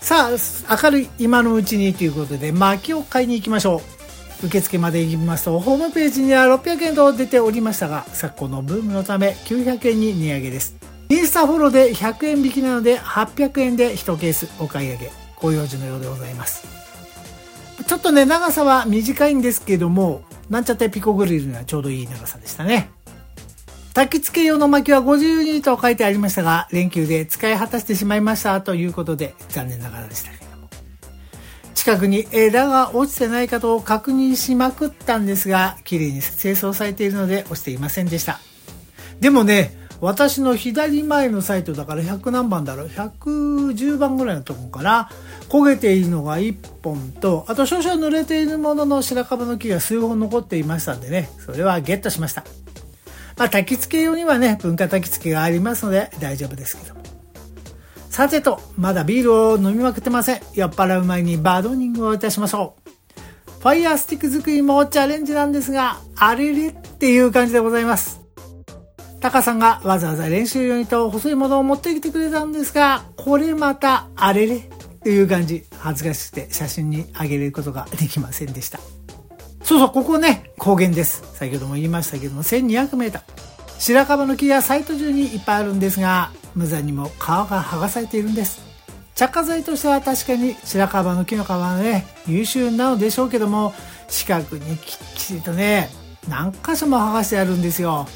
[0.00, 3.99] さあ、明るい今のうちにということで、薪を買いに行きましょう。
[4.42, 10.76] 受付まで行きますと、ホームページには600円と出ておりましたが、昨今のブームのため900円に値上げです。
[11.08, 15.10] インスタフォローで100円引きなので800円で1ケースお買い上げ。
[15.36, 16.66] ご用事のようでございます。
[17.86, 22.90] ちょっとね、長さは短いんですけども、なんちゃってピコグリルにはちょうどいい長さでしたね。
[23.94, 30.39] 焚き付け用の薪は52と書いてありましたが、連休で使い果たしてしまいましたということで、残念ながらでした。
[31.80, 38.38] 近くに枝が落ちてないかと確認しまくったんですが、綺麗に清掃されているので落ちていませんでした。
[39.20, 45.08] でもね、私の左前のサイトだから100何番だろう ?110 番ぐらいのとこかな
[45.48, 52.44] 焦げているのが1本と、あと少々濡れているものの白樺の木が数本残っていましたんでね、それはゲットしました。
[53.38, 56.99] まあ、焚き付け用にはね、文化焚き付けがありますので大丈夫ですけど。
[58.10, 60.40] さてと、まだビールを飲みまくってません。
[60.52, 63.60] 酔っ払う前にバードニングをいたしましょう。
[63.60, 68.20] ファイヤースティック作りもチャレンジなんですが、あれれっていう感じでございます。
[69.20, 74.68] タカさんがわざわざ練習用にと細いものを持ってきてくれたんですが、これまたあれれっ
[75.02, 75.64] ていう感じ。
[75.78, 78.80] 恥ずかしくて写真にあげることができませんでした。
[79.62, 81.22] そうそう、ここね、高原です。
[81.34, 83.22] 先ほども言いましたけども、1200メーター。
[83.78, 88.60] 白樺の木がサイト中にいっぱいあるんですが、無残にも皮が剥がされているんです。
[89.14, 93.74] 着火剤としては確かに白樺の木の皮はね、優秀なのでしょうけども、
[94.08, 95.90] 近くにきっちりとね、
[96.28, 98.06] 何箇所も剥がしてあるんですよ。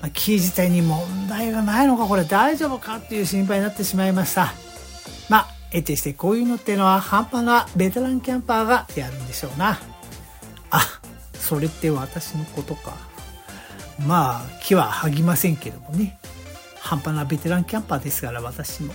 [0.00, 4.54] まあ木自体に問題がないのか、これ大丈夫かっていう心配になってしまいました。
[5.28, 9.78] まあ、得てしてこういうのっていうのは半端なベテランキャンパーがやるんでしょうな。
[10.70, 10.80] あ、
[11.34, 12.94] それって私のことか。
[14.06, 16.17] まあ、木は剥ぎませんけどもね。
[16.88, 18.94] 半端なベテランキャンパーですから、私も。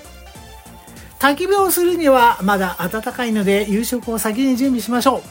[1.20, 5.22] 焚き火をするにはまだ暖かいので夕食を先に準備しましょう。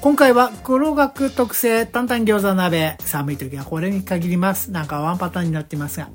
[0.00, 2.96] 今回は黒学特製担々餃子鍋。
[3.00, 4.70] 寒い時はこれに限ります。
[4.70, 6.08] なんかワンパターンになってますが。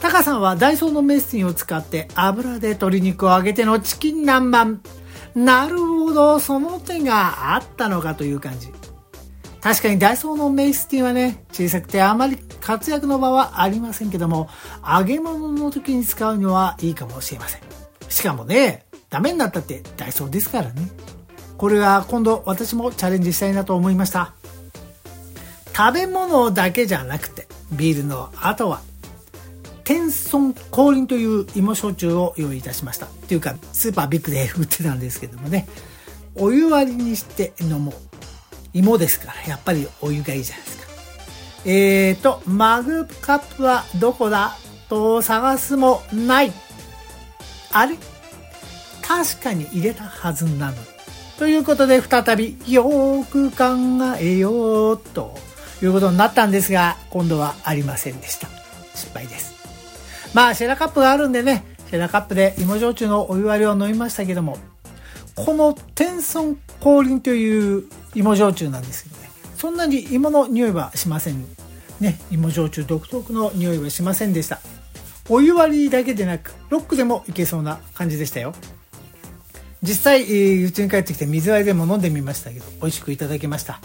[0.00, 4.78] タカさんはダイソーのメスティンを使って油で鶏肉を揚げてのチキン南蛮。
[5.36, 8.72] なるほど、その手があったのかという感じ。
[9.60, 14.48] 確かにダイソーのメイスティンはね、小さくてあまり活躍の場はありませんけども、
[14.86, 17.60] 揚げ物の時に使うにはいいかもしれません。
[18.08, 20.88] しかもね、ダメになったってダイソーですからね。
[21.56, 24.32] これは今度私もチャレンジしたいなと思いました。
[25.76, 28.80] 食べ物だけじゃなくて、ビールの後は、
[29.84, 33.06] テンソン降臨という芋焼酎を用意いたしました。
[33.06, 35.68] っていうか、スーパービッグで売ってたんですけどもね、
[36.34, 38.07] お湯割りにして飲もう。
[38.78, 40.84] 芋ですから、やっぱりお湯がいいじゃないですか。
[41.64, 44.56] えーと、マグカップはどこだ
[44.88, 46.52] と探すもない。
[47.72, 47.96] あれ？
[49.02, 50.76] 確かに入れたはずなの。
[51.38, 55.36] ということで、再び、よーく考えよう、と
[55.82, 58.48] いうことになったんですが、今度はありませんでした。
[58.94, 59.54] 失敗です。
[60.34, 64.58] まあ、シェラカップがあるんでね、シェラカップで芋焼酎のお湯割りを飲みましたけども、
[65.34, 67.84] この天孫降臨という
[68.14, 71.44] 芋焼酎なんですけどね、そんなに芋の匂いはしません。
[72.00, 74.60] ね、芋焼酎独特の匂いはしませんでした。
[75.28, 78.54] お湯割りだけでなく、ロックでもいけそうな感じでしたよ。
[79.82, 80.22] 実際、
[80.62, 83.80] うちに帰ってきて水割りでも飲んでみましたけど、美味しくいただきました。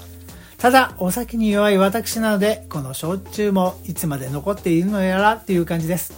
[0.58, 6.14] ただ、お酒に弱い私なので、この焼酎もいつまで残っているのやらっていう感じです。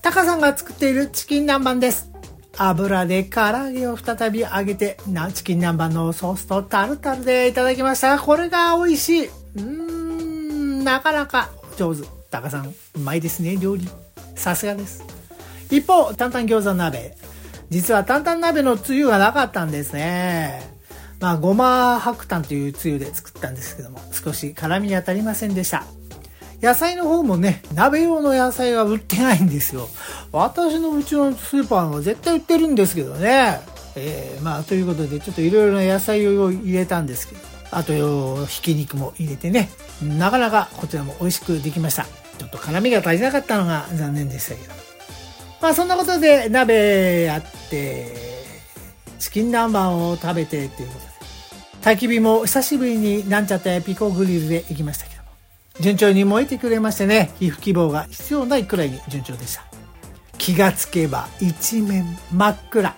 [0.00, 2.10] タカさんが作っているチキン南蛮です。
[2.58, 4.98] 油で唐揚げを再び揚げて、
[5.32, 8.18] チキン南蛮のソースとタルタルでいただきました。
[8.18, 9.26] これが美味しい。
[9.26, 12.02] うーん、なかなか上手。
[12.30, 13.88] タカさん、うまいですね、料理。
[14.34, 15.02] さすがです。
[15.70, 17.16] 一方、担々餃子鍋。
[17.70, 20.62] 実は担々鍋のつゆがなかったんですね。
[21.20, 25.84] まあ、ごま白炭というつゆで作ったんですけども、少し辛みに当たりませんでした。
[26.60, 29.88] 野菜の方もね、鍋用の野菜は売ってないんですよ。
[30.32, 33.60] 私のうちのスーパーは絶対売ってるんですけどね。
[33.94, 37.40] えー、まあ、ということで、ちょっといろいろな野菜を入れたんですけど、
[37.70, 39.70] あと、ひき肉も入れてね、
[40.02, 42.04] なかなかこちらも美味しくできました。
[42.38, 44.74] ちょっと辛みが足りなかったのが残念でしたけど。
[45.60, 48.14] まあ、そんなことで鍋やって、
[49.18, 51.08] チキン南蛮を食べてっていうことで。
[51.82, 55.17] 焚き火も久しぶりになんちゃってピコグリルで行きましたけど。
[55.80, 59.64] 順調に燃えてくれましてね、皮膚希望が必要ないくらいに順調でした。
[60.36, 62.96] 気がつけば一面真っ暗。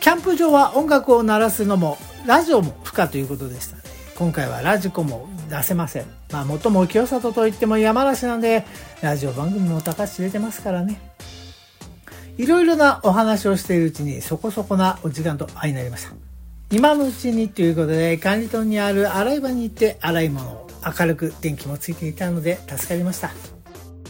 [0.00, 3.82] キャンプ場は音楽を鳴らすのも、ラジオも不可ということでしたね。
[4.16, 6.04] 今回はラジコも出せません。
[6.30, 8.64] まあ、最も清里といっても山梨なんで、
[9.00, 11.00] ラジオ番組も高橋出てますからね。
[12.36, 16.12] いろいろなお話をしているうちにそこそこなお時間と相なりました。
[16.70, 20.63] 今のうちにということで管理棟にある洗い場に行って洗い物を
[20.98, 23.30] 明るく電気もついていたので助かりました。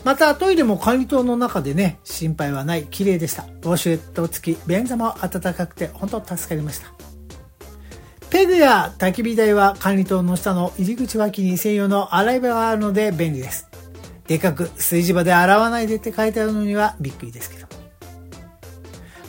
[0.04, 3.44] またトイレも管理棟の中でね、心配はない、綺麗でした。
[3.62, 6.92] ウォシュレット付き、便座も暖かくて本当助かりました。
[8.28, 13.68] ペグや焚き火台は管理棟の下の入り口脇に専用の洗い場があるので便利です。
[14.26, 17.63] でかく炊事場で洗わないでって書いてあるのにはびっくりですけど。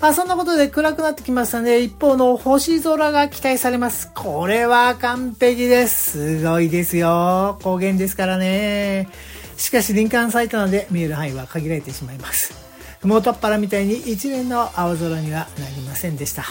[0.05, 1.81] まあそんなことで暗くなってきましたね。
[1.81, 4.11] 一方の星空が期待されます。
[4.13, 6.37] これは完璧です。
[6.37, 7.57] すごいですよ。
[7.63, 9.09] 高原ですからね。
[9.57, 12.53] しかし林間サイトなので見える範囲は限られてしまいます。
[13.01, 16.43] 麓っ腹みたいに一連の青空にはなりませんでした。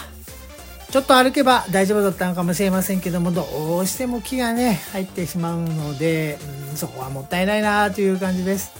[0.91, 6.41] ちょっと歩けば大丈夫だったのかもしれませんけども、どうしても木がね、入ってしまうので、
[6.71, 8.73] うん、そこはもったいないなという感じです。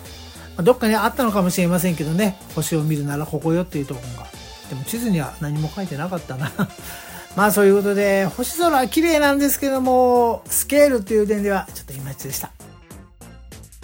[0.57, 6.51] どっかにあったのかもしれませんけどね、星を見るならここよっていうところがでも地図には何も書いてなかったな
[7.37, 12.51] まあそういうことで、星空は綺麗なんですけども、スケールっていう点ではちょっといまいちでした。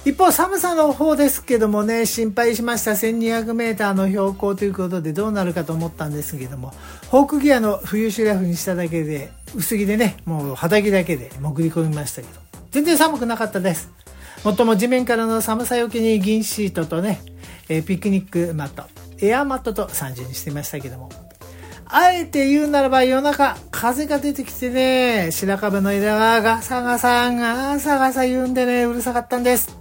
[0.05, 6.73] 一方、寒さの方ですけどもね、心配しました1200メーターの標高ということでどうなるかと思ったんですけども、
[7.09, 13.91] ホークギアの冬シュラフにしただけで、薄着でね、もう肌着だけで潜り込みましたけど、全然寒くなかったです。
[14.43, 17.21] もっとも地面からの寒さよけに銀シートとね、
[17.69, 18.85] えピクニックマット、
[19.23, 21.11] エアマットと30にしてみましたけども。
[21.93, 29.77] あえて言うならば夜中風が出てきてね、白壁の枝がガサガサガサガサ言うんでね、うるさかったんです。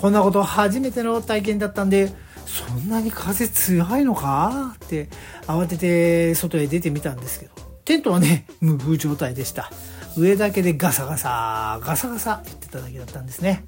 [0.00, 2.12] こんなこと初めての体験だったんで、
[2.44, 4.74] そんなに風強いのか？
[4.84, 5.08] って
[5.46, 7.52] 慌てて外へ出てみたんですけど、
[7.84, 9.70] テントはね、無風状態でした。
[10.16, 13.64] 上だけでガサガサ、ガサガサ言ってただけだったんですね。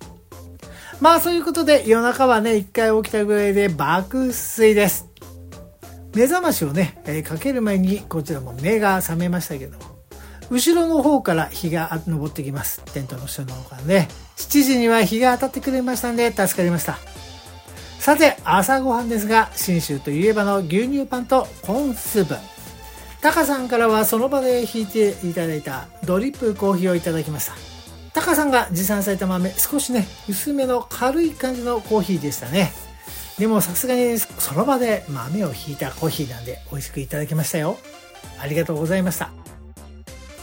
[1.00, 5.08] まあそういうことで夜中はね、一回起きたぐらいで爆睡です。
[6.14, 9.84] 目覚ましをね、えー、かける前にこちらも目が覚めましたけども、
[10.50, 12.80] 後ろの方から日が昇ってきます。
[12.92, 14.08] テントの下の方からね。
[14.36, 16.98] 7時には日が当たってくれましたんで助かりました。
[17.98, 22.36] さて、朝ごはんですが、信州といえばの牛乳パンとコーンスープ。
[23.22, 27.73] タカさんからはその場で引いていただいたドリップコーヒーをいただきました。
[28.14, 32.72] タカさんが持参された豆、少しね、薄めの軽い感じのコーヒーでしたね。
[33.38, 37.76] でもさすがにその場で豆をひいたコーヒーなんで美味しくいただきましたよ。
[38.40, 39.30] ありがとうございました。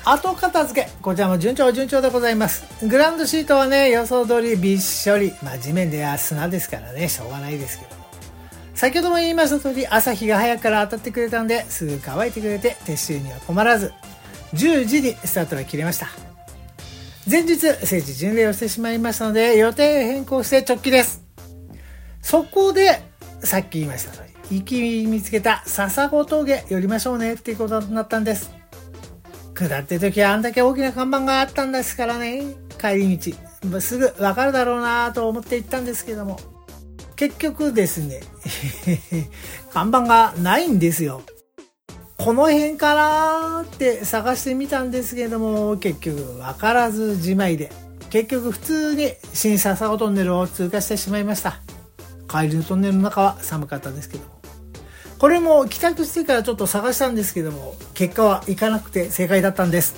[0.04, 0.90] 後片付け。
[1.02, 2.66] こちらも順調順調でございます。
[2.86, 5.32] グランドシートはね、予想通りびっしょり。
[5.42, 7.92] まあ地面では砂ですからね、しょうがないですけど。
[8.76, 13.94] 先ほども言いました通り、朝日が早くから当たってくれたんで、すぐ乾いてくれて、撤収には困らず、
[14.56, 16.31] 10時にスタートが切れました。
[17.30, 21.24] 前日、聖地巡礼をしてしまいましたので、予定変更して直帰です。
[22.22, 23.02] そこで、
[23.44, 28.52] さっき言いました通り、行き見つけた笹子峠寄りましょうねっていうことになったんです。
[29.54, 32.44] 下って時はあんだけ大きな看板があったんですからね、
[32.80, 36.40] 帰り道、すぐわかるだろうなと思って行ったんですけども、
[37.16, 38.22] 結局ですね、
[39.72, 41.22] 看板がないんですよ。
[42.24, 47.72] この辺かなって探してみたんですけども、結局わからずじまいで、
[48.12, 51.62] 結局普通に新笹子トンネルを通過してしまいました。
[52.30, 54.40] 帰りのトンネルの中は寒かったんですけども。
[55.18, 59.96] これも帰宅してからちょっと探したんですけども、結果は行かなくて正解だったんです。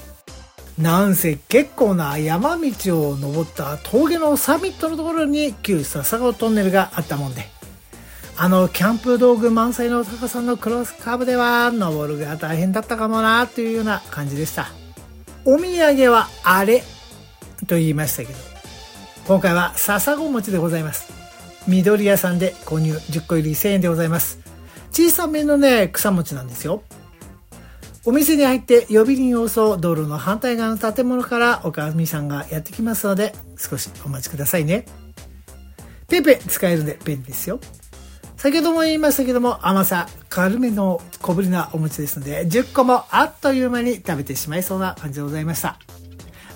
[0.79, 7.49] なんせ結構な山道を登った峠のサミットのところに旧笹子トンネルがあったもんで、
[8.35, 14.71] あのキャンプ道具満載の高さのクロスカーブでは登るが大変だったかもなというような感じでした。
[15.45, 16.83] お土産はあれ
[17.67, 18.39] と言いましたけど、
[19.27, 21.13] 今回は笹子餅でございます。
[21.67, 24.39] 緑屋さんで購入10個入り1000円でございます。
[24.91, 26.83] 小さめのね、草餅なんですよ。
[28.05, 34.85] お店に入って呼び鈴要素道路の反対側の建物からおかみさんがやってきますので少しお待ちくださいね。
[36.09, 37.59] ペペ使えるんで便利ですよ。
[38.43, 45.77] 先ほども言いましたけども甘さ軽めの小ぶりなお餅ですので10個もあっという間に食べてしまいそうな感じでございました。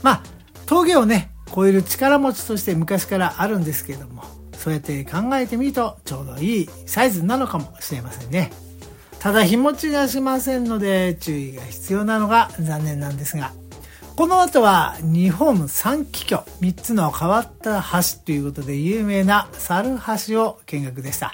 [0.04, 0.24] まあ
[0.66, 4.26] 峠をね超える力持ちとして昔からあるんですけれども
[4.58, 8.52] そうやって考えてみるとちょうどいいサイズなのかもしれませんね。
[9.20, 13.54] ただ日持ちがしませんので注意が必要なのが残念なんですが、
[14.18, 21.34] この後は日本三気境、3つの変わった橋ということで有名な猿橋を見学でした。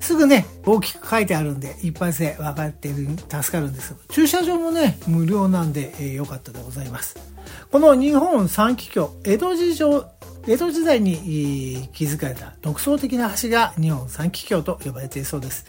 [0.00, 7.16] すぐね、大きく書いてあるんで、一般性分かっている、助かるんです駐車場もね、無料なんで、えー、よかったでございます。
[7.70, 10.02] この日本三気境、江戸時代
[10.46, 15.66] 江戸時代に築かれた独創的な橋が日本三気橋と呼ばれているそうです。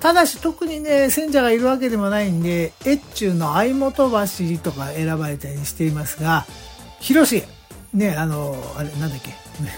[0.00, 6.46] ただし特にね、選者がいるわけでもないんで、越中の相本橋とか選ばれたりしていますが、
[7.00, 7.42] 広重、
[7.92, 9.34] ね、あの、あれ、なんだっけ？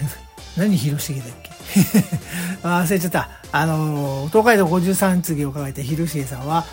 [0.61, 1.52] 何広重だっけ？
[2.63, 3.29] 忘れちゃった。
[3.53, 6.65] あの、東海道53次を伺えた広重さんは、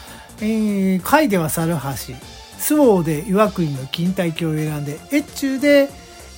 [0.42, 2.14] えー、海では猿橋、
[2.60, 5.90] 周防で岩国の錦帯橋を選んで、越中で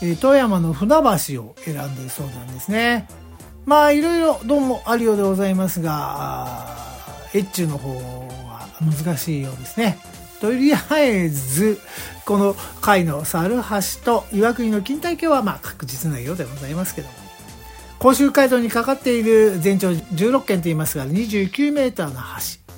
[0.02, 3.08] え富山の船橋を選んでそうなんですね。
[3.66, 6.76] まあいろいろどうもあるようでございますが、
[7.36, 10.00] 越中の方は難しいようですね。
[10.40, 11.80] とりあえず、
[12.26, 17.14] この貝の猿橋と岩国の錦帯橋はまあ確実なようでございますけども。
[18.02, 22.74] 甲州街道にかかっている全長16軒といいますが29メーターの橋。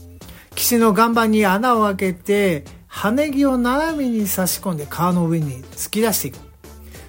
[0.53, 6.39] 岸の岩盤に穴を開けて、羽木を斜めに差し込んで川の上に突き出していく。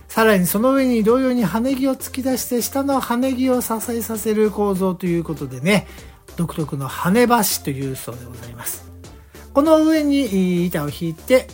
[0.06, 5.88] さらにその上に同様に羽木を突き出して下の羽木を支えさせる構造ということでね、
[6.36, 8.88] 独特の羽橋というそうでございます。
[9.52, 11.48] この上に板を引いて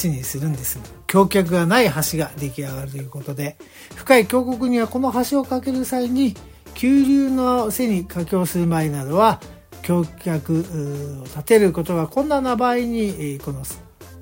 [0.00, 3.56] 橋にするんです橋脚がない橋が出来上がるということで、
[3.94, 6.34] 深い峡谷にはこの橋を架ける際に、
[6.74, 9.40] 急流の背に架橋する前などは、
[9.82, 10.64] 橋脚
[11.20, 13.64] を立てることが困難な場合に、この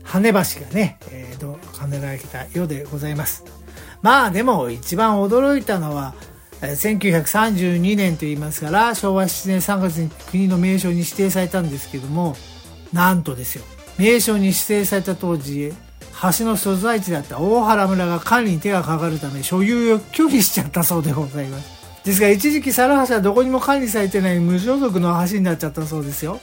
[0.05, 3.45] 跳ね橋がね、えー、ど兼ねられたようでございます。
[4.03, 6.14] まあでも一番驚いたのは、
[6.61, 12.37] 1932年と言いますから昭和7年3月に国の名称に指定されたんですけども
[12.93, 13.64] なんとですよ
[13.99, 15.72] 名称に指定された当時
[16.39, 26.39] 橋の所在地だった大原村が管理に手がかかるため所有を拒否しちゃったそうでございますですが一時期猿橋はどこにも管理されてない無所属の橋になっちゃったそうですよ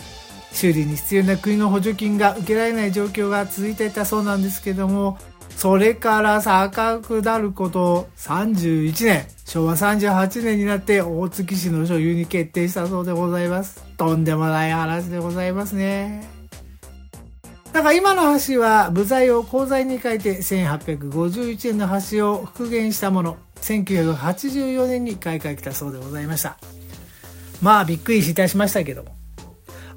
[0.52, 5.18] 修理に必要な国の補助金が受けられない状況が続いていたそうなんですけども、
[5.56, 13.84] それから坂下ること31年、昭和38年になって大月市の所有に決定したそうでございます。
[13.98, 16.41] とんでもない話でございますね。
[17.74, 26.58] だから今の橋は部材を鋼材に変えて1851円の橋を復元したもの、1984年に買い替えたそうでございました。
[27.62, 29.16] まあびっくりいたしましたけども。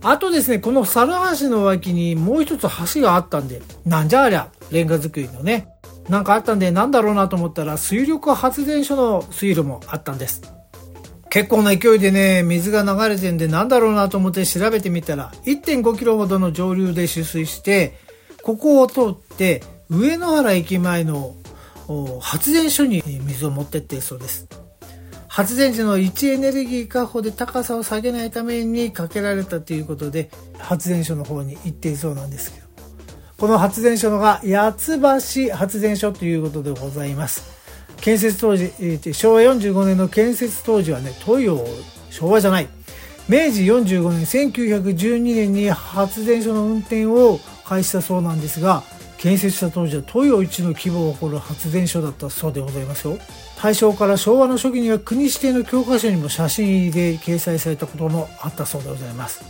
[0.02, 5.68] あとですね、この猿橋の脇にもう一つ橋があったんで、なんじゃありゃ、レンガ作りのね。
[6.10, 10.42] なんかあったんで、なんだろうなと思ったら、水力発電所の水路もあったんです。
[11.34, 17.98] 結構な勢いでね、水が流れてんで、なんだろうなと思って調べてみたら、1.5キロほどの上流で取水して、
[18.44, 19.60] ここを通って、
[19.90, 21.34] 上野原駅前の
[22.20, 24.46] 発電所に水を持ってってそうです。
[25.26, 32.66] 発電時の位置エネルギー確保で高さを下げないためにかけられたということで発電所の方に行っていそうなんですけど
[33.38, 37.53] この発電所のが八橋発電所ということでございます
[38.04, 38.70] 建設当時
[39.14, 41.58] 昭和45年の建設当時はね東洋
[42.10, 42.68] 昭和じゃない。
[43.30, 48.82] 明治45年1912年に発電所の運転を開始したそうなんですが
[49.16, 53.16] 建設した当時は東洋一の規模を誇る発電所だったそうでございますよ。
[53.62, 59.42] 大正から昭和の初期には国指定の教科書にも写真で掲載されたこともあったそうでございます。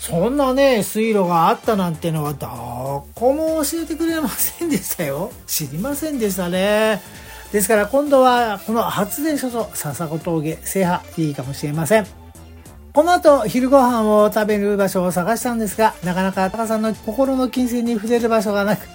[0.00, 5.30] そんなね水路があったなんてのはどこも教えてくれませんでしたよ。
[5.46, 7.29] 知りませんでしたね。
[7.52, 12.06] ですから今度はこの発電所と笹子峠制覇いいかもしれません。
[12.92, 18.88] この後昼ご飯を食べる場所を探したんですがなかなかタカさんの心の金銭に触れる場所がなく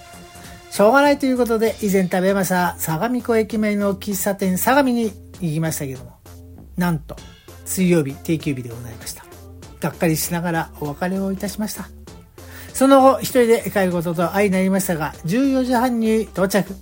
[0.70, 6.20] しょうがないということで以前食べました相模湖駅前の喫茶店相模に行きましたけども
[6.76, 7.16] なんと
[7.64, 9.26] 水曜日定休日でございました。
[9.80, 11.88] がっかりしながらお別れをいたしました。
[12.74, 16.76] その後一人で帰ることと相なりましたが14時半に到着。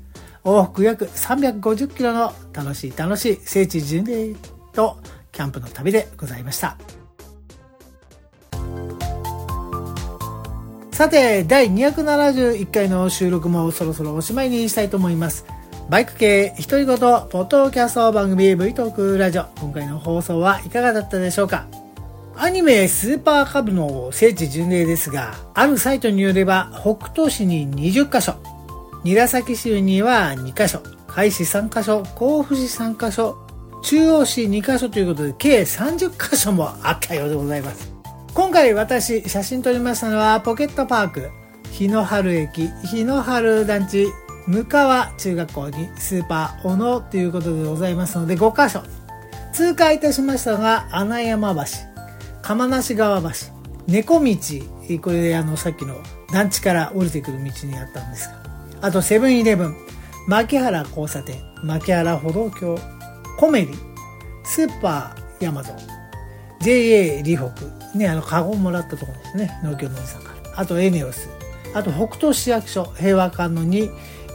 [0.44, 4.36] 往復約350キロの楽しい楽しい聖地巡礼
[4.74, 4.98] と
[5.32, 6.78] キャンプの旅でございました。
[10.92, 15.46] さて、第271回の収録もそろそろおしまいにしたいと思います。
[15.90, 19.46] バイク系独り言ポッドキャスト番組 V トークラジオ。
[19.60, 21.66] 今回の放送はいかがだったでしょうか
[22.36, 28.36] アニメスーパーカブの聖地巡礼ですが、あるサイトによれば北東市に20カ所、
[29.04, 33.38] 韮崎市には2カ所、海市3カ所、甲府市3カ所、
[33.82, 37.92] 中央市2カ所ということで計30カ所もあったようでございます。
[38.34, 41.30] 今回私写真撮りましたのはポケットパーク
[41.70, 44.08] 日野春駅日野春団地
[44.48, 48.82] 向川中学校にスーパー小野ということでございますので5カ所。
[49.52, 51.62] 通過いたしましたが穴山橋
[52.42, 53.30] 釜無川橋
[53.86, 54.36] 猫道。
[55.02, 55.98] これあのさっきの
[56.32, 58.43] 団地から降りてくる道にあったんですが。
[58.84, 59.78] あとセブンイレブン。
[60.28, 61.38] 牧原交差点。
[61.64, 62.78] 牧原歩道橋
[63.38, 63.74] コメリ
[64.44, 65.78] スーパーヤマゾン。
[66.60, 69.58] JA 李北ね、あの、カゴもらったところですね。
[69.64, 70.60] 農協のおじさんから。
[70.60, 71.30] あと、エネオス。
[71.74, 73.90] あと、北東市役所、平和館の2、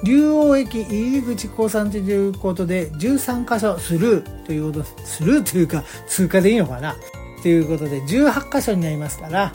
[0.05, 4.45] 竜王駅入り口交差点ということで、13箇所スルー。
[4.47, 6.97] ということ、スルーというか、通過でいいのかな。
[7.43, 9.53] ということで、18箇所になりますから、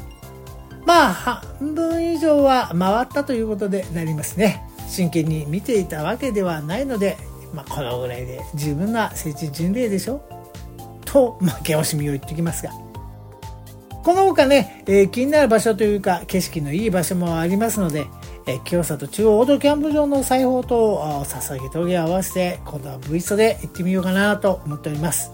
[0.86, 4.62] まあ、半分以上は回ったということでなりますね。
[4.94, 7.18] 真剣に見ていたわけではないので、
[7.54, 10.24] まあ、このぐらいで十分な聖地巡礼でしょ
[11.06, 12.72] と、負け惜しみを言ってきますが。
[14.04, 18.06] この他ね、えー、気になる場所というか景色のいい場所もありますので、
[18.46, 25.32] えー、清里中央オートキャンプ場の裁縫と捧げ峠を合わせて今度は V ストで行ってみようかなと思っております。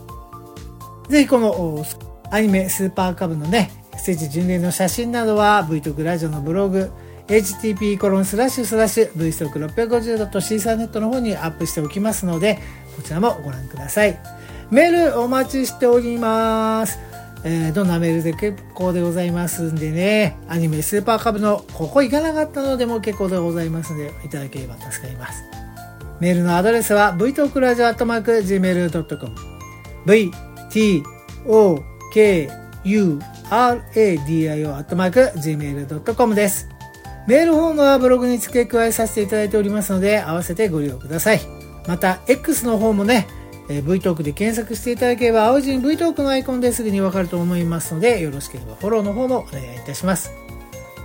[1.10, 1.84] ぜひこの
[2.30, 6.92] アニメスーパーカブのね、ステージ巡礼の写真などは V トークラジオのブログ
[7.30, 12.60] http コロンスラッシュスラッシュ v ストック 650.c ネットの方にアップしておきますので
[12.96, 14.20] こちらもご覧ください。
[14.72, 17.00] メールお待ちしております。
[17.44, 25.44] えー、どんなメールで結構でございますんでね、アニメスーパーカブのここ行かなかったのでも結構でございますので、いただければ助かります。
[26.20, 28.04] メールのアドレスは v t o k r a d i o g
[28.56, 29.36] m a i l c o m
[30.06, 30.32] v,
[30.70, 31.04] t,
[31.48, 32.50] o, k,
[32.84, 33.20] u,
[33.50, 36.69] r, a, d, i, o, gmail.com です。
[37.30, 41.42] メールフォームはブログに付け加えさせていただいておりますので、合わせてご利用ください。
[41.88, 43.28] また、X の方もね、
[43.70, 50.32] えー、V トークで検索していただければ、青字に V トークのアイコンですぐにわかると思いますので、よろしければフォローの方もお願いいたします。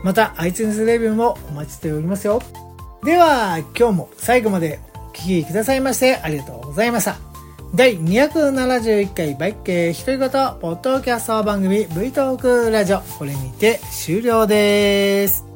[0.03, 2.41] また、iTunes レビューもお待ちしておりますよ。
[3.05, 7.19] では、今日も最後までお聴きくださいましてありがとうございました。
[7.75, 13.01] 第271回バイク系独り言ポッドキャスト番組 V トークラジオ。
[13.19, 15.54] これにて終了です。